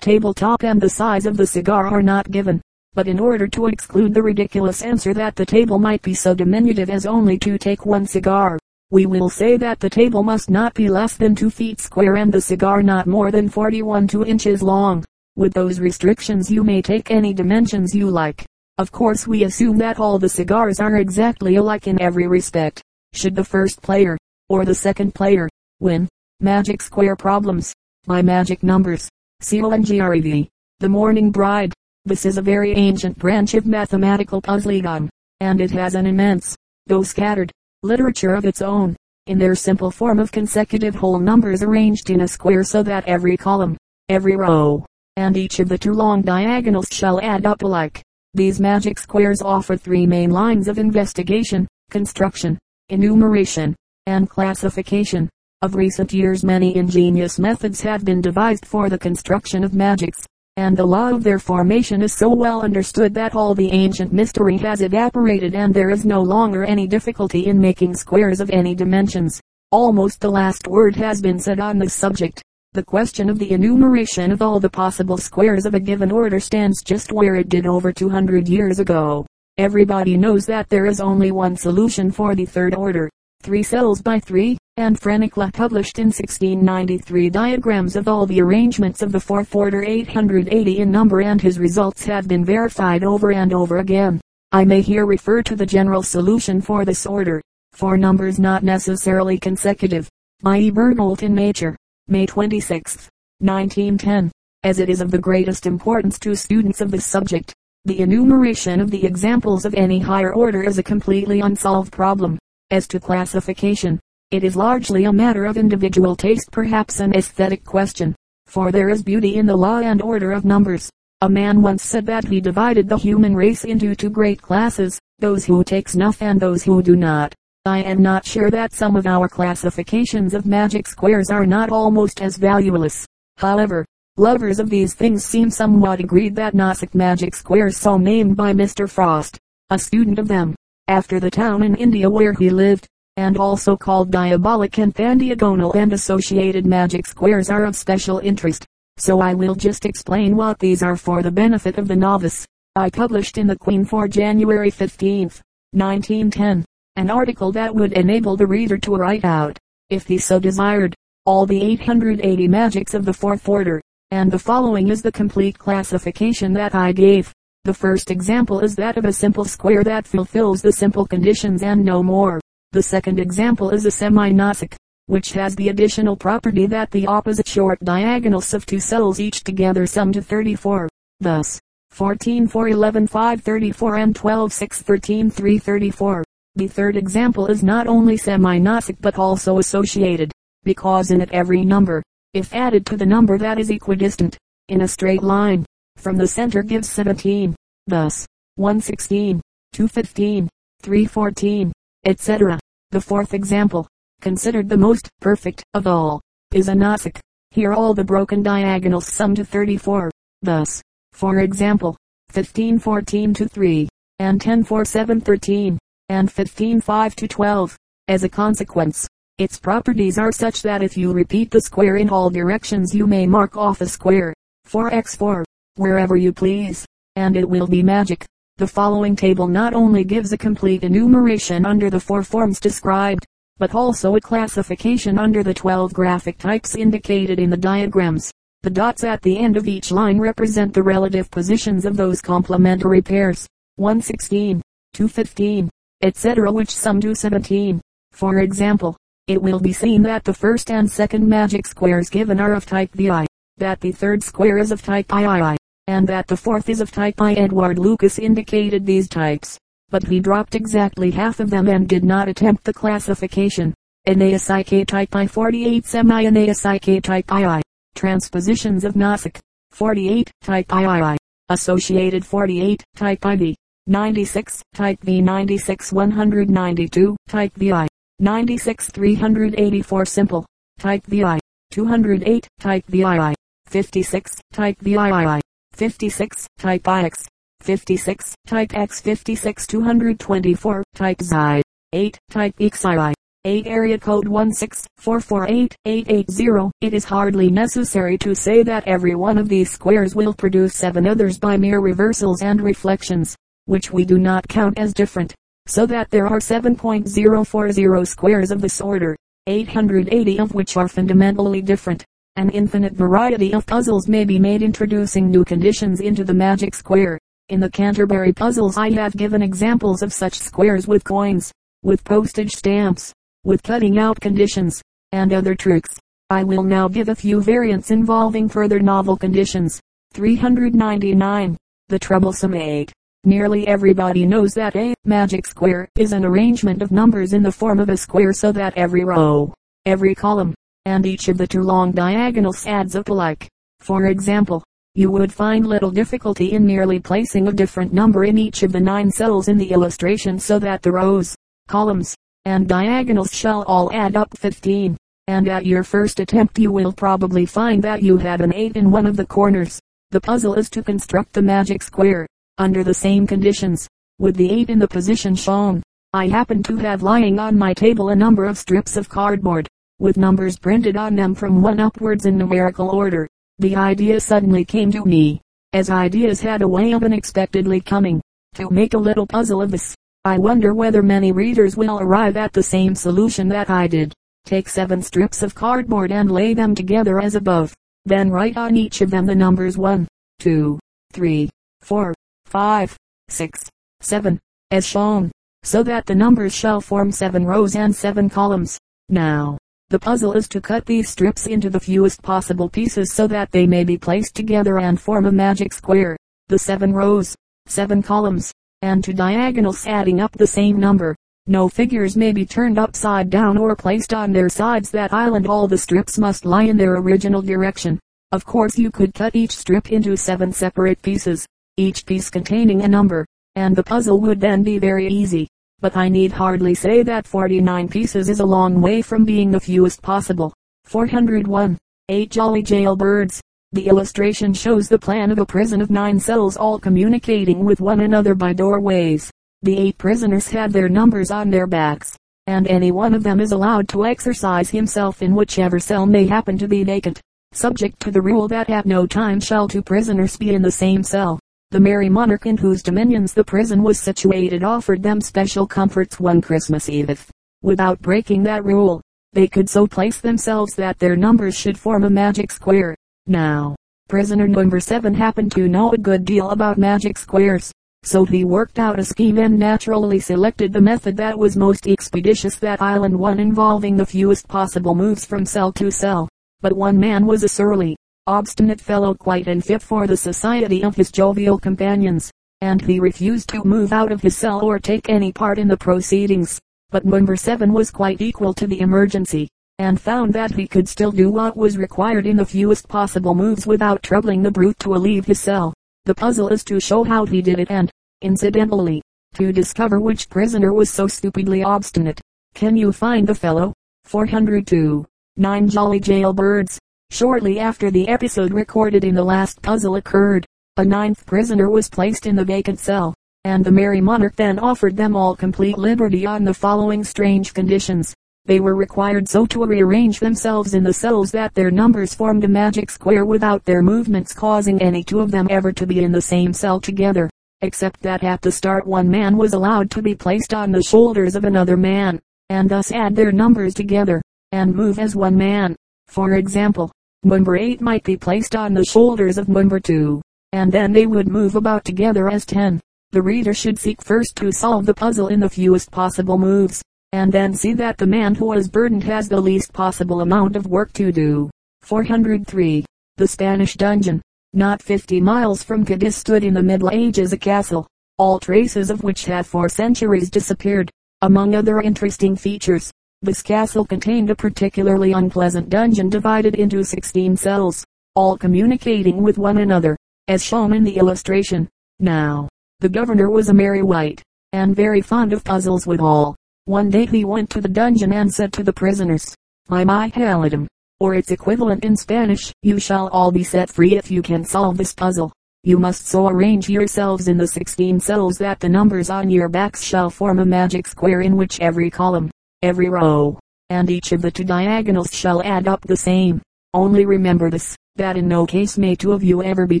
tabletop 0.00 0.64
and 0.64 0.80
the 0.80 0.88
size 0.88 1.24
of 1.24 1.36
the 1.36 1.46
cigar 1.46 1.86
are 1.86 2.02
not 2.02 2.28
given. 2.32 2.60
But 2.94 3.08
in 3.08 3.18
order 3.18 3.48
to 3.48 3.66
exclude 3.66 4.12
the 4.12 4.22
ridiculous 4.22 4.82
answer 4.82 5.14
that 5.14 5.34
the 5.34 5.46
table 5.46 5.78
might 5.78 6.02
be 6.02 6.12
so 6.12 6.34
diminutive 6.34 6.90
as 6.90 7.06
only 7.06 7.38
to 7.38 7.56
take 7.56 7.86
one 7.86 8.06
cigar, 8.06 8.58
we 8.90 9.06
will 9.06 9.30
say 9.30 9.56
that 9.56 9.80
the 9.80 9.88
table 9.88 10.22
must 10.22 10.50
not 10.50 10.74
be 10.74 10.90
less 10.90 11.16
than 11.16 11.34
2 11.34 11.48
feet 11.48 11.80
square 11.80 12.16
and 12.16 12.30
the 12.30 12.40
cigar 12.40 12.82
not 12.82 13.06
more 13.06 13.30
than 13.30 13.48
41 13.48 14.06
2 14.08 14.26
inches 14.26 14.62
long. 14.62 15.02
With 15.36 15.54
those 15.54 15.80
restrictions 15.80 16.50
you 16.50 16.62
may 16.62 16.82
take 16.82 17.10
any 17.10 17.32
dimensions 17.32 17.94
you 17.94 18.10
like. 18.10 18.44
Of 18.76 18.92
course 18.92 19.26
we 19.26 19.44
assume 19.44 19.78
that 19.78 19.98
all 19.98 20.18
the 20.18 20.28
cigars 20.28 20.78
are 20.78 20.98
exactly 20.98 21.56
alike 21.56 21.86
in 21.86 21.98
every 22.02 22.26
respect. 22.26 22.82
Should 23.14 23.34
the 23.34 23.44
first 23.44 23.80
player, 23.80 24.18
or 24.50 24.66
the 24.66 24.74
second 24.74 25.14
player, 25.14 25.48
win, 25.80 26.06
magic 26.40 26.82
square 26.82 27.16
problems, 27.16 27.72
by 28.06 28.20
magic 28.20 28.62
numbers, 28.62 29.08
C-O-N-G-R-E-V, 29.40 30.50
the 30.80 30.88
morning 30.88 31.30
bride. 31.30 31.72
This 32.04 32.26
is 32.26 32.36
a 32.36 32.42
very 32.42 32.72
ancient 32.72 33.16
branch 33.16 33.54
of 33.54 33.64
mathematical 33.64 34.42
puzzling, 34.42 35.08
and 35.40 35.60
it 35.60 35.70
has 35.70 35.94
an 35.94 36.04
immense, 36.04 36.56
though 36.88 37.04
scattered, 37.04 37.52
literature 37.84 38.34
of 38.34 38.44
its 38.44 38.60
own, 38.60 38.96
in 39.28 39.38
their 39.38 39.54
simple 39.54 39.92
form 39.92 40.18
of 40.18 40.32
consecutive 40.32 40.96
whole 40.96 41.20
numbers 41.20 41.62
arranged 41.62 42.10
in 42.10 42.22
a 42.22 42.28
square 42.28 42.64
so 42.64 42.82
that 42.82 43.06
every 43.06 43.36
column, 43.36 43.76
every 44.08 44.34
row, 44.34 44.84
and 45.16 45.36
each 45.36 45.60
of 45.60 45.68
the 45.68 45.78
two 45.78 45.92
long 45.92 46.22
diagonals 46.22 46.88
shall 46.90 47.20
add 47.20 47.46
up 47.46 47.62
alike. 47.62 48.02
These 48.34 48.58
magic 48.58 48.98
squares 48.98 49.40
offer 49.40 49.76
three 49.76 50.04
main 50.04 50.30
lines 50.30 50.66
of 50.66 50.78
investigation, 50.78 51.68
construction, 51.90 52.58
enumeration, 52.88 53.76
and 54.06 54.28
classification. 54.28 55.28
Of 55.60 55.76
recent 55.76 56.12
years 56.12 56.42
many 56.42 56.74
ingenious 56.74 57.38
methods 57.38 57.80
have 57.82 58.04
been 58.04 58.20
devised 58.20 58.66
for 58.66 58.88
the 58.88 58.98
construction 58.98 59.62
of 59.62 59.72
magics, 59.72 60.26
and 60.58 60.76
the 60.76 60.84
law 60.84 61.08
of 61.08 61.24
their 61.24 61.38
formation 61.38 62.02
is 62.02 62.12
so 62.12 62.28
well 62.28 62.60
understood 62.60 63.14
that 63.14 63.34
all 63.34 63.54
the 63.54 63.70
ancient 63.70 64.12
mystery 64.12 64.58
has 64.58 64.82
evaporated 64.82 65.54
and 65.54 65.72
there 65.72 65.88
is 65.88 66.04
no 66.04 66.20
longer 66.20 66.62
any 66.64 66.86
difficulty 66.86 67.46
in 67.46 67.58
making 67.58 67.94
squares 67.94 68.38
of 68.38 68.50
any 68.50 68.74
dimensions. 68.74 69.40
Almost 69.70 70.20
the 70.20 70.30
last 70.30 70.68
word 70.68 70.94
has 70.96 71.22
been 71.22 71.38
said 71.38 71.58
on 71.58 71.78
this 71.78 71.94
subject. 71.94 72.42
The 72.74 72.82
question 72.82 73.30
of 73.30 73.38
the 73.38 73.52
enumeration 73.52 74.30
of 74.30 74.42
all 74.42 74.60
the 74.60 74.68
possible 74.68 75.16
squares 75.16 75.64
of 75.64 75.72
a 75.72 75.80
given 75.80 76.12
order 76.12 76.38
stands 76.38 76.82
just 76.82 77.12
where 77.12 77.36
it 77.36 77.48
did 77.48 77.66
over 77.66 77.90
200 77.90 78.46
years 78.46 78.78
ago. 78.78 79.24
Everybody 79.56 80.18
knows 80.18 80.44
that 80.46 80.68
there 80.68 80.84
is 80.84 81.00
only 81.00 81.30
one 81.30 81.56
solution 81.56 82.10
for 82.10 82.34
the 82.34 82.44
third 82.44 82.74
order. 82.74 83.08
Three 83.42 83.62
cells 83.62 84.02
by 84.02 84.20
three, 84.20 84.58
and 84.82 85.00
Frénicle 85.00 85.52
published 85.52 86.00
in 86.00 86.08
1693 86.08 87.30
diagrams 87.30 87.94
of 87.94 88.08
all 88.08 88.26
the 88.26 88.40
arrangements 88.40 89.00
of 89.00 89.12
the 89.12 89.20
fourth 89.20 89.54
order 89.54 89.84
880 89.84 90.80
in 90.80 90.90
number 90.90 91.20
and 91.20 91.40
his 91.40 91.60
results 91.60 92.04
have 92.04 92.26
been 92.26 92.44
verified 92.44 93.04
over 93.04 93.32
and 93.32 93.52
over 93.52 93.78
again. 93.78 94.20
I 94.50 94.64
may 94.64 94.80
here 94.80 95.06
refer 95.06 95.40
to 95.44 95.54
the 95.54 95.64
general 95.64 96.02
solution 96.02 96.60
for 96.60 96.84
this 96.84 97.06
order, 97.06 97.40
for 97.72 97.96
numbers 97.96 98.40
not 98.40 98.64
necessarily 98.64 99.38
consecutive, 99.38 100.10
by 100.42 100.58
E. 100.58 100.70
Bergholt 100.72 101.22
in 101.22 101.32
Nature. 101.32 101.76
May 102.08 102.26
26, 102.26 103.08
1910, 103.38 104.32
as 104.64 104.80
it 104.80 104.90
is 104.90 105.00
of 105.00 105.12
the 105.12 105.18
greatest 105.18 105.64
importance 105.64 106.18
to 106.18 106.34
students 106.34 106.80
of 106.80 106.90
this 106.90 107.06
subject. 107.06 107.54
The 107.84 108.00
enumeration 108.00 108.80
of 108.80 108.90
the 108.90 109.04
examples 109.06 109.64
of 109.64 109.74
any 109.74 110.00
higher 110.00 110.34
order 110.34 110.64
is 110.64 110.78
a 110.78 110.82
completely 110.82 111.40
unsolved 111.40 111.92
problem. 111.92 112.36
As 112.70 112.88
to 112.88 112.98
classification, 112.98 114.00
it 114.32 114.42
is 114.42 114.56
largely 114.56 115.04
a 115.04 115.12
matter 115.12 115.44
of 115.44 115.58
individual 115.58 116.16
taste 116.16 116.50
perhaps 116.50 117.00
an 117.00 117.14
aesthetic 117.14 117.62
question, 117.64 118.16
for 118.46 118.72
there 118.72 118.88
is 118.88 119.02
beauty 119.02 119.36
in 119.36 119.44
the 119.44 119.54
law 119.54 119.78
and 119.78 120.00
order 120.00 120.32
of 120.32 120.46
numbers. 120.46 120.90
A 121.20 121.28
man 121.28 121.60
once 121.60 121.84
said 121.84 122.06
that 122.06 122.24
he 122.24 122.40
divided 122.40 122.88
the 122.88 122.96
human 122.96 123.36
race 123.36 123.64
into 123.64 123.94
two 123.94 124.08
great 124.08 124.40
classes, 124.40 124.98
those 125.18 125.44
who 125.44 125.62
take 125.62 125.86
snuff 125.86 126.22
and 126.22 126.40
those 126.40 126.64
who 126.64 126.82
do 126.82 126.96
not. 126.96 127.34
I 127.66 127.82
am 127.82 128.00
not 128.00 128.24
sure 128.24 128.50
that 128.50 128.72
some 128.72 128.96
of 128.96 129.06
our 129.06 129.28
classifications 129.28 130.32
of 130.32 130.46
magic 130.46 130.88
squares 130.88 131.28
are 131.28 131.44
not 131.44 131.68
almost 131.68 132.22
as 132.22 132.38
valueless. 132.38 133.06
However, 133.36 133.84
lovers 134.16 134.58
of 134.58 134.70
these 134.70 134.94
things 134.94 135.26
seem 135.26 135.50
somewhat 135.50 136.00
agreed 136.00 136.34
that 136.36 136.54
Nasik 136.54 136.94
magic 136.94 137.34
squares 137.34 137.76
so 137.76 137.98
named 137.98 138.34
by 138.34 138.54
Mr. 138.54 138.88
Frost, 138.88 139.38
a 139.68 139.78
student 139.78 140.18
of 140.18 140.26
them, 140.26 140.54
after 140.88 141.20
the 141.20 141.30
town 141.30 141.62
in 141.62 141.76
India 141.76 142.08
where 142.08 142.32
he 142.32 142.48
lived, 142.48 142.88
and 143.16 143.36
also 143.36 143.76
called 143.76 144.10
diabolic 144.10 144.78
and 144.78 144.94
pandiagonal 144.94 145.72
and 145.72 145.92
associated 145.92 146.66
magic 146.66 147.06
squares 147.06 147.50
are 147.50 147.64
of 147.64 147.76
special 147.76 148.18
interest. 148.18 148.66
So 148.96 149.20
I 149.20 149.34
will 149.34 149.54
just 149.54 149.86
explain 149.86 150.36
what 150.36 150.58
these 150.58 150.82
are 150.82 150.96
for 150.96 151.22
the 151.22 151.30
benefit 151.30 151.78
of 151.78 151.88
the 151.88 151.96
novice. 151.96 152.46
I 152.76 152.90
published 152.90 153.38
in 153.38 153.46
the 153.46 153.58
Queen 153.58 153.84
for 153.84 154.08
January 154.08 154.70
15, 154.70 155.30
1910 155.72 156.64
an 156.96 157.08
article 157.08 157.50
that 157.52 157.74
would 157.74 157.94
enable 157.94 158.36
the 158.36 158.46
reader 158.46 158.76
to 158.76 158.94
write 158.94 159.24
out, 159.24 159.58
if 159.88 160.06
he 160.06 160.18
so 160.18 160.38
desired, 160.38 160.94
all 161.24 161.46
the 161.46 161.62
880 161.62 162.48
magics 162.48 162.92
of 162.92 163.06
the 163.06 163.14
fourth 163.14 163.48
order, 163.48 163.80
and 164.10 164.30
the 164.30 164.38
following 164.38 164.88
is 164.88 165.00
the 165.00 165.10
complete 165.10 165.58
classification 165.58 166.52
that 166.52 166.74
I 166.74 166.92
gave. 166.92 167.32
The 167.64 167.72
first 167.72 168.10
example 168.10 168.60
is 168.60 168.76
that 168.76 168.98
of 168.98 169.06
a 169.06 169.12
simple 169.12 169.46
square 169.46 169.82
that 169.84 170.06
fulfills 170.06 170.60
the 170.60 170.72
simple 170.72 171.06
conditions 171.06 171.62
and 171.62 171.82
no 171.82 172.02
more. 172.02 172.41
The 172.72 172.82
second 172.82 173.20
example 173.20 173.68
is 173.68 173.84
a 173.84 173.90
semi-Nasik, 173.90 174.74
which 175.04 175.32
has 175.32 175.54
the 175.54 175.68
additional 175.68 176.16
property 176.16 176.64
that 176.68 176.90
the 176.90 177.06
opposite 177.06 177.46
short 177.46 177.78
diagonals 177.80 178.54
of 178.54 178.64
two 178.64 178.80
cells 178.80 179.20
each 179.20 179.44
together 179.44 179.86
sum 179.86 180.10
to 180.12 180.22
34. 180.22 180.88
Thus, 181.20 181.60
14 181.90 182.46
4 182.46 182.68
11 182.68 183.06
5 183.08 183.42
34 183.42 183.96
and 183.96 184.16
12 184.16 184.52
6 184.54 184.82
13 184.82 185.30
3 185.30 185.58
34. 185.58 186.24
The 186.54 186.66
third 186.66 186.96
example 186.96 187.46
is 187.48 187.62
not 187.62 187.86
only 187.86 188.16
semi-Nasik 188.16 188.96
but 189.02 189.18
also 189.18 189.58
associated, 189.58 190.32
because 190.64 191.10
in 191.10 191.20
it 191.20 191.30
every 191.30 191.66
number, 191.66 192.02
if 192.32 192.54
added 192.54 192.86
to 192.86 192.96
the 192.96 193.04
number 193.04 193.36
that 193.36 193.58
is 193.58 193.68
equidistant, 193.68 194.38
in 194.70 194.80
a 194.80 194.88
straight 194.88 195.22
line, 195.22 195.66
from 195.96 196.16
the 196.16 196.26
center 196.26 196.62
gives 196.62 196.88
17. 196.88 197.54
Thus, 197.86 198.26
116, 198.56 199.42
215, 199.74 200.48
314, 200.80 201.70
etc. 202.04 202.58
The 202.90 203.00
fourth 203.00 203.34
example, 203.34 203.86
considered 204.20 204.68
the 204.68 204.76
most 204.76 205.08
perfect 205.20 205.62
of 205.74 205.86
all, 205.86 206.20
is 206.52 206.68
a 206.68 206.72
Nasik. 206.72 207.18
Here 207.50 207.72
all 207.72 207.94
the 207.94 208.04
broken 208.04 208.42
diagonals 208.42 209.06
sum 209.06 209.34
to 209.34 209.44
34. 209.44 210.10
Thus, 210.42 210.82
for 211.12 211.40
example, 211.40 211.96
15 212.30 212.78
14 212.78 213.34
to 213.34 213.48
3, 213.48 213.88
and 214.18 214.40
10 214.40 214.64
4 214.64 214.84
7 214.84 215.20
13 215.20 215.78
and 216.08 216.30
15 216.30 216.80
5 216.80 217.16
to 217.16 217.28
12. 217.28 217.76
As 218.08 218.24
a 218.24 218.28
consequence, 218.28 219.08
its 219.38 219.58
properties 219.58 220.18
are 220.18 220.32
such 220.32 220.62
that 220.62 220.82
if 220.82 220.96
you 220.96 221.12
repeat 221.12 221.50
the 221.50 221.60
square 221.60 221.96
in 221.96 222.10
all 222.10 222.28
directions 222.30 222.94
you 222.94 223.06
may 223.06 223.26
mark 223.26 223.56
off 223.56 223.80
a 223.80 223.86
square, 223.86 224.34
4x4, 224.68 225.44
wherever 225.76 226.16
you 226.16 226.32
please, 226.32 226.84
and 227.16 227.36
it 227.36 227.48
will 227.48 227.66
be 227.66 227.82
magic. 227.82 228.26
The 228.62 228.68
following 228.68 229.16
table 229.16 229.48
not 229.48 229.74
only 229.74 230.04
gives 230.04 230.32
a 230.32 230.38
complete 230.38 230.84
enumeration 230.84 231.66
under 231.66 231.90
the 231.90 231.98
four 231.98 232.22
forms 232.22 232.60
described, 232.60 233.26
but 233.58 233.74
also 233.74 234.14
a 234.14 234.20
classification 234.20 235.18
under 235.18 235.42
the 235.42 235.52
12 235.52 235.92
graphic 235.92 236.38
types 236.38 236.76
indicated 236.76 237.40
in 237.40 237.50
the 237.50 237.56
diagrams. 237.56 238.30
The 238.62 238.70
dots 238.70 239.02
at 239.02 239.20
the 239.22 239.36
end 239.36 239.56
of 239.56 239.66
each 239.66 239.90
line 239.90 240.20
represent 240.20 240.72
the 240.72 240.82
relative 240.84 241.28
positions 241.28 241.84
of 241.84 241.96
those 241.96 242.20
complementary 242.20 243.02
pairs. 243.02 243.48
116, 243.78 244.62
215, 244.94 245.68
etc. 246.02 246.52
which 246.52 246.70
sum 246.70 247.00
to 247.00 247.16
17. 247.16 247.80
For 248.12 248.38
example, 248.38 248.96
it 249.26 249.42
will 249.42 249.58
be 249.58 249.72
seen 249.72 250.02
that 250.02 250.22
the 250.22 250.34
first 250.34 250.70
and 250.70 250.88
second 250.88 251.28
magic 251.28 251.66
squares 251.66 252.08
given 252.08 252.38
are 252.38 252.52
of 252.54 252.64
type 252.64 252.92
VI, 252.94 253.26
that 253.56 253.80
the 253.80 253.90
third 253.90 254.22
square 254.22 254.58
is 254.58 254.70
of 254.70 254.82
type 254.82 255.12
III, 255.12 255.56
and 255.92 256.08
that 256.08 256.26
the 256.26 256.36
fourth 256.36 256.68
is 256.68 256.80
of 256.80 256.90
type 256.90 257.20
I. 257.20 257.34
Edward 257.34 257.78
Lucas 257.78 258.18
indicated 258.18 258.84
these 258.84 259.08
types, 259.08 259.58
but 259.90 260.02
he 260.02 260.18
dropped 260.18 260.54
exactly 260.54 261.10
half 261.10 261.38
of 261.38 261.50
them 261.50 261.68
and 261.68 261.88
did 261.88 262.02
not 262.02 262.28
attempt 262.28 262.64
the 262.64 262.72
classification. 262.72 263.72
Anaeapsyche 264.08 264.86
type 264.86 265.14
I 265.14 265.26
48 265.26 265.86
semi-Anaeapsyche 265.86 267.02
type 267.02 267.30
II. 267.30 267.62
Transpositions 267.94 268.84
of 268.84 268.94
Nasik. 268.94 269.38
48 269.70 270.30
type 270.42 270.72
III. 270.72 271.16
Associated 271.48 272.26
48 272.26 272.82
type 272.96 273.24
IV. 273.24 273.54
96, 273.88 274.62
type 274.74 275.02
V 275.02 275.20
96 275.20 275.92
192, 275.92 277.16
type 277.26 277.52
VI, 277.56 277.88
96 278.20 278.90
384 278.90 280.04
simple, 280.04 280.46
type 280.78 281.04
VI, 281.06 281.40
208, 281.72 282.46
type 282.60 282.86
VII, 282.86 283.34
56, 283.66 284.40
type 284.52 284.78
VII, 284.78 285.40
56, 285.72 286.46
type 286.58 286.86
IX, 286.86 287.24
56, 287.60 288.34
type 288.46 288.74
X 288.74 289.00
56 289.00 289.66
224, 289.66 290.84
type 290.94 291.22
XI, 291.22 291.62
8, 291.92 292.18
type 292.30 292.54
XII, 292.60 293.14
8 293.44 293.66
area 293.66 293.98
code 293.98 294.26
164488880. 294.26 296.70
It 296.80 296.94
is 296.94 297.04
hardly 297.04 297.50
necessary 297.50 298.16
to 298.18 298.36
say 298.36 298.62
that 298.62 298.86
every 298.86 299.16
one 299.16 299.36
of 299.36 299.48
these 299.48 299.68
squares 299.70 300.14
will 300.14 300.32
produce 300.32 300.76
seven 300.76 301.08
others 301.08 301.38
by 301.38 301.56
mere 301.56 301.80
reversals 301.80 302.40
and 302.42 302.60
reflections, 302.60 303.34
which 303.64 303.92
we 303.92 304.04
do 304.04 304.18
not 304.18 304.46
count 304.46 304.78
as 304.78 304.94
different, 304.94 305.34
so 305.66 305.86
that 305.86 306.10
there 306.10 306.28
are 306.28 306.38
7.040 306.38 308.06
squares 308.06 308.50
of 308.50 308.60
this 308.60 308.80
order, 308.80 309.16
880 309.48 310.38
of 310.38 310.54
which 310.54 310.76
are 310.76 310.86
fundamentally 310.86 311.62
different. 311.62 312.04
An 312.36 312.48
infinite 312.48 312.94
variety 312.94 313.52
of 313.52 313.66
puzzles 313.66 314.08
may 314.08 314.24
be 314.24 314.38
made 314.38 314.62
introducing 314.62 315.30
new 315.30 315.44
conditions 315.44 316.00
into 316.00 316.24
the 316.24 316.32
magic 316.32 316.74
square. 316.74 317.18
In 317.50 317.60
the 317.60 317.70
Canterbury 317.70 318.32
puzzles 318.32 318.78
I 318.78 318.90
have 318.92 319.14
given 319.14 319.42
examples 319.42 320.00
of 320.00 320.14
such 320.14 320.38
squares 320.38 320.88
with 320.88 321.04
coins, 321.04 321.52
with 321.82 322.02
postage 322.04 322.52
stamps, 322.52 323.12
with 323.44 323.62
cutting 323.62 323.98
out 323.98 324.18
conditions, 324.18 324.80
and 325.12 325.30
other 325.30 325.54
tricks. 325.54 325.94
I 326.30 326.42
will 326.42 326.62
now 326.62 326.88
give 326.88 327.10
a 327.10 327.14
few 327.14 327.42
variants 327.42 327.90
involving 327.90 328.48
further 328.48 328.80
novel 328.80 329.18
conditions. 329.18 329.78
399. 330.14 331.58
The 331.90 331.98
Troublesome 331.98 332.54
8. 332.54 332.90
Nearly 333.24 333.68
everybody 333.68 334.24
knows 334.24 334.54
that 334.54 334.74
a 334.74 334.94
magic 335.04 335.46
square 335.46 335.86
is 335.96 336.14
an 336.14 336.24
arrangement 336.24 336.80
of 336.80 336.92
numbers 336.92 337.34
in 337.34 337.42
the 337.42 337.52
form 337.52 337.78
of 337.78 337.90
a 337.90 337.96
square 337.98 338.32
so 338.32 338.52
that 338.52 338.72
every 338.78 339.04
row, 339.04 339.52
every 339.84 340.14
column, 340.14 340.54
and 340.86 341.06
each 341.06 341.28
of 341.28 341.38
the 341.38 341.46
two 341.46 341.62
long 341.62 341.92
diagonals 341.92 342.66
adds 342.66 342.96
up 342.96 343.08
alike. 343.08 343.48
For 343.80 344.06
example, 344.06 344.62
you 344.94 345.10
would 345.10 345.32
find 345.32 345.66
little 345.66 345.90
difficulty 345.90 346.52
in 346.52 346.66
merely 346.66 346.98
placing 346.98 347.48
a 347.48 347.52
different 347.52 347.92
number 347.92 348.24
in 348.24 348.36
each 348.36 348.62
of 348.62 348.72
the 348.72 348.80
nine 348.80 349.10
cells 349.10 349.48
in 349.48 349.56
the 349.56 349.70
illustration 349.70 350.38
so 350.38 350.58
that 350.58 350.82
the 350.82 350.92
rows, 350.92 351.34
columns, 351.68 352.14
and 352.44 352.68
diagonals 352.68 353.32
shall 353.32 353.62
all 353.62 353.92
add 353.92 354.16
up 354.16 354.36
15, 354.36 354.96
and 355.28 355.48
at 355.48 355.64
your 355.64 355.84
first 355.84 356.20
attempt 356.20 356.58
you 356.58 356.70
will 356.70 356.92
probably 356.92 357.46
find 357.46 357.82
that 357.82 358.02
you 358.02 358.18
have 358.18 358.40
an 358.40 358.52
8 358.52 358.76
in 358.76 358.90
one 358.90 359.06
of 359.06 359.16
the 359.16 359.26
corners. 359.26 359.80
The 360.10 360.20
puzzle 360.20 360.54
is 360.54 360.68
to 360.70 360.82
construct 360.82 361.32
the 361.32 361.42
magic 361.42 361.82
square, 361.82 362.26
under 362.58 362.84
the 362.84 362.92
same 362.92 363.26
conditions, 363.26 363.88
with 364.18 364.36
the 364.36 364.50
8 364.50 364.68
in 364.68 364.78
the 364.78 364.88
position 364.88 365.34
shown. 365.34 365.82
I 366.12 366.28
happen 366.28 366.62
to 366.64 366.76
have 366.76 367.02
lying 367.02 367.38
on 367.38 367.56
my 367.56 367.72
table 367.72 368.10
a 368.10 368.16
number 368.16 368.44
of 368.44 368.58
strips 368.58 368.98
of 368.98 369.08
cardboard, 369.08 369.68
with 370.02 370.16
numbers 370.16 370.58
printed 370.58 370.96
on 370.96 371.14
them 371.14 371.32
from 371.32 371.62
1 371.62 371.78
upwards 371.78 372.26
in 372.26 372.36
numerical 372.36 372.90
order. 372.90 373.28
The 373.60 373.76
idea 373.76 374.18
suddenly 374.18 374.64
came 374.64 374.90
to 374.90 375.04
me, 375.04 375.40
as 375.72 375.90
ideas 375.90 376.40
had 376.40 376.60
a 376.60 376.66
way 376.66 376.90
of 376.90 377.04
unexpectedly 377.04 377.80
coming, 377.80 378.20
to 378.56 378.68
make 378.68 378.94
a 378.94 378.98
little 378.98 379.28
puzzle 379.28 379.62
of 379.62 379.70
this. 379.70 379.94
I 380.24 380.38
wonder 380.38 380.74
whether 380.74 381.04
many 381.04 381.30
readers 381.30 381.76
will 381.76 382.00
arrive 382.00 382.36
at 382.36 382.52
the 382.52 382.64
same 382.64 382.96
solution 382.96 383.46
that 383.50 383.70
I 383.70 383.86
did. 383.86 384.12
Take 384.44 384.68
seven 384.68 385.02
strips 385.02 385.40
of 385.40 385.54
cardboard 385.54 386.10
and 386.10 386.32
lay 386.32 386.52
them 386.52 386.74
together 386.74 387.20
as 387.20 387.36
above. 387.36 387.72
Then 388.04 388.28
write 388.28 388.56
on 388.56 388.76
each 388.76 389.02
of 389.02 389.10
them 389.10 389.24
the 389.24 389.36
numbers 389.36 389.78
1, 389.78 390.08
2, 390.40 390.80
3, 391.12 391.48
4, 391.80 392.14
5, 392.46 392.96
6, 393.28 393.70
7, 394.00 394.40
as 394.72 394.84
shown, 394.84 395.30
so 395.62 395.84
that 395.84 396.06
the 396.06 396.14
numbers 396.16 396.52
shall 396.52 396.80
form 396.80 397.12
seven 397.12 397.46
rows 397.46 397.76
and 397.76 397.94
seven 397.94 398.28
columns. 398.28 398.80
Now, 399.08 399.58
the 399.92 399.98
puzzle 399.98 400.32
is 400.32 400.48
to 400.48 400.58
cut 400.58 400.86
these 400.86 401.10
strips 401.10 401.46
into 401.46 401.68
the 401.68 401.78
fewest 401.78 402.22
possible 402.22 402.66
pieces 402.66 403.12
so 403.12 403.26
that 403.26 403.50
they 403.50 403.66
may 403.66 403.84
be 403.84 403.98
placed 403.98 404.34
together 404.34 404.78
and 404.78 404.98
form 404.98 405.26
a 405.26 405.30
magic 405.30 405.70
square. 405.70 406.16
The 406.48 406.58
seven 406.58 406.94
rows, 406.94 407.36
seven 407.66 408.02
columns, 408.02 408.54
and 408.80 409.04
two 409.04 409.12
diagonals 409.12 409.86
adding 409.86 410.18
up 410.18 410.32
the 410.32 410.46
same 410.46 410.80
number. 410.80 411.14
No 411.46 411.68
figures 411.68 412.16
may 412.16 412.32
be 412.32 412.46
turned 412.46 412.78
upside 412.78 413.28
down 413.28 413.58
or 413.58 413.76
placed 413.76 414.14
on 414.14 414.32
their 414.32 414.48
sides 414.48 414.90
that 414.92 415.12
island 415.12 415.46
all 415.46 415.68
the 415.68 415.76
strips 415.76 416.16
must 416.16 416.46
lie 416.46 416.62
in 416.62 416.78
their 416.78 416.96
original 416.96 417.42
direction. 417.42 418.00
Of 418.32 418.46
course 418.46 418.78
you 418.78 418.90
could 418.90 419.12
cut 419.12 419.36
each 419.36 419.54
strip 419.54 419.92
into 419.92 420.16
seven 420.16 420.54
separate 420.54 421.02
pieces, 421.02 421.46
each 421.76 422.06
piece 422.06 422.30
containing 422.30 422.80
a 422.80 422.88
number, 422.88 423.26
and 423.56 423.76
the 423.76 423.84
puzzle 423.84 424.22
would 424.22 424.40
then 424.40 424.62
be 424.62 424.78
very 424.78 425.08
easy. 425.08 425.48
But 425.82 425.96
I 425.96 426.08
need 426.08 426.30
hardly 426.30 426.74
say 426.74 427.02
that 427.02 427.26
49 427.26 427.88
pieces 427.88 428.28
is 428.28 428.38
a 428.38 428.46
long 428.46 428.80
way 428.80 429.02
from 429.02 429.24
being 429.24 429.50
the 429.50 429.58
fewest 429.58 430.00
possible. 430.00 430.54
401. 430.84 431.76
8 432.08 432.30
jolly 432.30 432.62
jailbirds. 432.62 433.40
The 433.72 433.88
illustration 433.88 434.54
shows 434.54 434.88
the 434.88 434.98
plan 434.98 435.32
of 435.32 435.40
a 435.40 435.44
prison 435.44 435.80
of 435.80 435.90
nine 435.90 436.20
cells 436.20 436.56
all 436.56 436.78
communicating 436.78 437.64
with 437.64 437.80
one 437.80 437.98
another 437.98 438.36
by 438.36 438.52
doorways. 438.52 439.28
The 439.62 439.76
eight 439.76 439.98
prisoners 439.98 440.46
had 440.46 440.72
their 440.72 440.88
numbers 440.88 441.32
on 441.32 441.50
their 441.50 441.66
backs, 441.66 442.16
and 442.46 442.68
any 442.68 442.92
one 442.92 443.12
of 443.12 443.24
them 443.24 443.40
is 443.40 443.50
allowed 443.50 443.88
to 443.88 444.06
exercise 444.06 444.70
himself 444.70 445.20
in 445.20 445.34
whichever 445.34 445.80
cell 445.80 446.06
may 446.06 446.28
happen 446.28 446.58
to 446.58 446.68
be 446.68 446.84
vacant, 446.84 447.20
subject 447.52 447.98
to 448.00 448.12
the 448.12 448.20
rule 448.20 448.46
that 448.46 448.70
at 448.70 448.86
no 448.86 449.04
time 449.04 449.40
shall 449.40 449.66
two 449.66 449.82
prisoners 449.82 450.36
be 450.36 450.54
in 450.54 450.62
the 450.62 450.70
same 450.70 451.02
cell. 451.02 451.40
The 451.72 451.80
merry 451.80 452.10
monarch 452.10 452.44
in 452.44 452.58
whose 452.58 452.82
dominions 452.82 453.32
the 453.32 453.42
prison 453.42 453.82
was 453.82 453.98
situated 453.98 454.62
offered 454.62 455.02
them 455.02 455.22
special 455.22 455.66
comforts 455.66 456.20
one 456.20 456.42
Christmas 456.42 456.90
Eve. 456.90 457.26
Without 457.62 457.98
breaking 458.02 458.42
that 458.42 458.62
rule, 458.62 459.00
they 459.32 459.48
could 459.48 459.70
so 459.70 459.86
place 459.86 460.20
themselves 460.20 460.74
that 460.74 460.98
their 460.98 461.16
numbers 461.16 461.56
should 461.56 461.78
form 461.78 462.04
a 462.04 462.10
magic 462.10 462.52
square. 462.52 462.94
Now, 463.26 463.74
prisoner 464.10 464.46
number 464.46 464.80
7 464.80 465.14
happened 465.14 465.50
to 465.52 465.66
know 465.66 465.92
a 465.92 465.96
good 465.96 466.26
deal 466.26 466.50
about 466.50 466.76
magic 466.76 467.16
squares. 467.16 467.72
So 468.02 468.26
he 468.26 468.44
worked 468.44 468.78
out 468.78 469.00
a 469.00 469.04
scheme 469.04 469.38
and 469.38 469.58
naturally 469.58 470.20
selected 470.20 470.74
the 470.74 470.80
method 470.82 471.16
that 471.16 471.38
was 471.38 471.56
most 471.56 471.86
expeditious 471.86 472.56
that 472.56 472.82
island 472.82 473.18
one 473.18 473.40
involving 473.40 473.96
the 473.96 474.04
fewest 474.04 474.46
possible 474.46 474.94
moves 474.94 475.24
from 475.24 475.46
cell 475.46 475.72
to 475.72 475.90
cell. 475.90 476.28
But 476.60 476.76
one 476.76 477.00
man 477.00 477.24
was 477.24 477.44
a 477.44 477.48
surly, 477.48 477.96
obstinate 478.26 478.80
fellow 478.80 479.14
quite 479.14 479.48
unfit 479.48 479.82
for 479.82 480.06
the 480.06 480.16
society 480.16 480.84
of 480.84 480.94
his 480.94 481.10
jovial 481.10 481.58
companions, 481.58 482.30
and 482.60 482.80
he 482.80 483.00
refused 483.00 483.48
to 483.48 483.64
move 483.64 483.92
out 483.92 484.12
of 484.12 484.22
his 484.22 484.36
cell 484.36 484.60
or 484.62 484.78
take 484.78 485.08
any 485.08 485.32
part 485.32 485.58
in 485.58 485.66
the 485.66 485.76
proceedings. 485.76 486.60
But 486.90 487.04
number 487.04 487.34
seven 487.34 487.72
was 487.72 487.90
quite 487.90 488.20
equal 488.20 488.54
to 488.54 488.66
the 488.68 488.80
emergency 488.80 489.48
and 489.78 490.00
found 490.00 490.32
that 490.32 490.52
he 490.52 490.68
could 490.68 490.88
still 490.88 491.10
do 491.10 491.30
what 491.30 491.56
was 491.56 491.76
required 491.76 492.26
in 492.26 492.36
the 492.36 492.46
fewest 492.46 492.86
possible 492.86 493.34
moves 493.34 493.66
without 493.66 494.02
troubling 494.02 494.42
the 494.42 494.50
brute 494.50 494.78
to 494.78 494.90
leave 494.90 495.24
his 495.24 495.40
cell. 495.40 495.74
The 496.04 496.14
puzzle 496.14 496.48
is 496.48 496.62
to 496.64 496.78
show 496.78 497.02
how 497.02 497.26
he 497.26 497.42
did 497.42 497.58
it 497.58 497.70
and, 497.70 497.90
incidentally, 498.20 499.02
to 499.34 499.52
discover 499.52 499.98
which 499.98 500.28
prisoner 500.28 500.72
was 500.72 500.90
so 500.90 501.08
stupidly 501.08 501.64
obstinate. 501.64 502.20
Can 502.54 502.76
you 502.76 502.92
find 502.92 503.26
the 503.26 503.34
fellow? 503.34 503.72
402. 504.04 505.04
Nine 505.36 505.68
Jolly 505.68 505.98
Jailbirds. 505.98 506.78
Shortly 507.12 507.60
after 507.60 507.90
the 507.90 508.08
episode 508.08 508.54
recorded 508.54 509.04
in 509.04 509.14
the 509.14 509.22
last 509.22 509.60
puzzle 509.60 509.96
occurred, 509.96 510.46
a 510.78 510.84
ninth 510.86 511.26
prisoner 511.26 511.68
was 511.68 511.90
placed 511.90 512.26
in 512.26 512.34
the 512.34 512.44
vacant 512.44 512.80
cell, 512.80 513.12
and 513.44 513.62
the 513.62 513.70
Merry 513.70 514.00
Monarch 514.00 514.34
then 514.34 514.58
offered 514.58 514.96
them 514.96 515.14
all 515.14 515.36
complete 515.36 515.76
liberty 515.76 516.24
on 516.24 516.42
the 516.42 516.54
following 516.54 517.04
strange 517.04 517.52
conditions. 517.52 518.14
They 518.46 518.60
were 518.60 518.74
required 518.74 519.28
so 519.28 519.44
to 519.44 519.66
rearrange 519.66 520.20
themselves 520.20 520.72
in 520.72 520.84
the 520.84 520.94
cells 520.94 521.30
that 521.32 521.52
their 521.52 521.70
numbers 521.70 522.14
formed 522.14 522.44
a 522.44 522.48
magic 522.48 522.90
square 522.90 523.26
without 523.26 523.62
their 523.66 523.82
movements 523.82 524.32
causing 524.32 524.80
any 524.80 525.04
two 525.04 525.20
of 525.20 525.30
them 525.30 525.48
ever 525.50 525.70
to 525.70 525.86
be 525.86 526.02
in 526.02 526.12
the 526.12 526.22
same 526.22 526.54
cell 526.54 526.80
together, 526.80 527.28
except 527.60 528.00
that 528.00 528.24
at 528.24 528.40
the 528.40 528.50
start 528.50 528.86
one 528.86 529.10
man 529.10 529.36
was 529.36 529.52
allowed 529.52 529.90
to 529.90 530.00
be 530.00 530.14
placed 530.14 530.54
on 530.54 530.72
the 530.72 530.82
shoulders 530.82 531.36
of 531.36 531.44
another 531.44 531.76
man, 531.76 532.18
and 532.48 532.70
thus 532.70 532.90
add 532.90 533.14
their 533.14 533.32
numbers 533.32 533.74
together, 533.74 534.22
and 534.52 534.74
move 534.74 534.98
as 534.98 535.14
one 535.14 535.36
man. 535.36 535.76
For 536.06 536.36
example, 536.36 536.90
number 537.24 537.56
8 537.56 537.80
might 537.80 538.04
be 538.04 538.16
placed 538.16 538.54
on 538.56 538.74
the 538.74 538.84
shoulders 538.84 539.38
of 539.38 539.48
number 539.48 539.80
2, 539.80 540.20
and 540.52 540.70
then 540.70 540.92
they 540.92 541.06
would 541.06 541.28
move 541.28 541.56
about 541.56 541.84
together 541.84 542.28
as 542.28 542.46
10. 542.46 542.80
The 543.12 543.22
reader 543.22 543.54
should 543.54 543.78
seek 543.78 544.02
first 544.02 544.36
to 544.36 544.52
solve 544.52 544.86
the 544.86 544.94
puzzle 544.94 545.28
in 545.28 545.40
the 545.40 545.50
fewest 545.50 545.90
possible 545.90 546.38
moves 546.38 546.82
and 547.12 547.30
then 547.30 547.52
see 547.52 547.74
that 547.74 547.98
the 547.98 548.06
man 548.06 548.34
who 548.34 548.52
is 548.54 548.68
burdened 548.68 549.04
has 549.04 549.28
the 549.28 549.40
least 549.40 549.72
possible 549.72 550.22
amount 550.22 550.56
of 550.56 550.66
work 550.66 550.92
to 550.94 551.12
do. 551.12 551.50
403. 551.82 552.84
The 553.18 553.28
Spanish 553.28 553.74
Dungeon. 553.74 554.22
Not 554.54 554.82
50 554.82 555.20
miles 555.20 555.62
from 555.62 555.84
Cadiz 555.84 556.16
stood 556.16 556.42
in 556.42 556.54
the 556.54 556.62
Middle 556.62 556.90
Ages 556.90 557.32
a 557.32 557.36
castle, 557.36 557.86
all 558.16 558.38
traces 558.38 558.90
of 558.90 559.02
which 559.02 559.26
had 559.26 559.46
for 559.46 559.68
centuries 559.68 560.30
disappeared. 560.30 560.90
Among 561.20 561.54
other 561.54 561.80
interesting 561.80 562.34
features, 562.34 562.90
this 563.22 563.40
castle 563.40 563.84
contained 563.84 564.30
a 564.30 564.34
particularly 564.34 565.12
unpleasant 565.12 565.70
dungeon 565.70 566.08
divided 566.08 566.56
into 566.56 566.82
16 566.82 567.36
cells, 567.36 567.84
all 568.16 568.36
communicating 568.36 569.22
with 569.22 569.38
one 569.38 569.58
another, 569.58 569.96
as 570.26 570.42
shown 570.42 570.74
in 570.74 570.82
the 570.82 570.96
illustration. 570.96 571.68
Now, 572.00 572.48
the 572.80 572.88
governor 572.88 573.30
was 573.30 573.48
a 573.48 573.54
merry 573.54 573.84
wight, 573.84 574.20
and 574.52 574.74
very 574.74 575.00
fond 575.00 575.32
of 575.32 575.44
puzzles 575.44 575.86
withal. 575.86 576.34
One 576.64 576.90
day 576.90 577.06
he 577.06 577.24
went 577.24 577.48
to 577.50 577.60
the 577.60 577.68
dungeon 577.68 578.12
and 578.12 578.32
said 578.32 578.52
to 578.54 578.64
the 578.64 578.72
prisoners, 578.72 579.36
By 579.68 579.84
my 579.84 580.10
halidom, 580.10 580.66
or 580.98 581.14
its 581.14 581.30
equivalent 581.30 581.84
in 581.84 581.96
Spanish, 581.96 582.52
you 582.62 582.80
shall 582.80 583.06
all 583.08 583.30
be 583.30 583.44
set 583.44 583.70
free 583.70 583.96
if 583.96 584.10
you 584.10 584.20
can 584.20 584.44
solve 584.44 584.76
this 584.76 584.94
puzzle. 584.94 585.32
You 585.62 585.78
must 585.78 586.08
so 586.08 586.26
arrange 586.26 586.68
yourselves 586.68 587.28
in 587.28 587.36
the 587.36 587.46
16 587.46 588.00
cells 588.00 588.36
that 588.38 588.58
the 588.58 588.68
numbers 588.68 589.10
on 589.10 589.30
your 589.30 589.48
backs 589.48 589.80
shall 589.80 590.10
form 590.10 590.40
a 590.40 590.44
magic 590.44 590.88
square 590.88 591.20
in 591.20 591.36
which 591.36 591.60
every 591.60 591.88
column, 591.88 592.32
every 592.62 592.88
row, 592.88 593.38
and 593.70 593.90
each 593.90 594.12
of 594.12 594.22
the 594.22 594.30
two 594.30 594.44
diagonals 594.44 595.12
shall 595.12 595.42
add 595.42 595.66
up 595.66 595.80
the 595.82 595.96
same. 595.96 596.40
Only 596.74 597.04
remember 597.04 597.50
this, 597.50 597.76
that 597.96 598.16
in 598.16 598.28
no 598.28 598.46
case 598.46 598.78
may 598.78 598.94
two 598.94 599.12
of 599.12 599.22
you 599.22 599.42
ever 599.42 599.66
be 599.66 599.80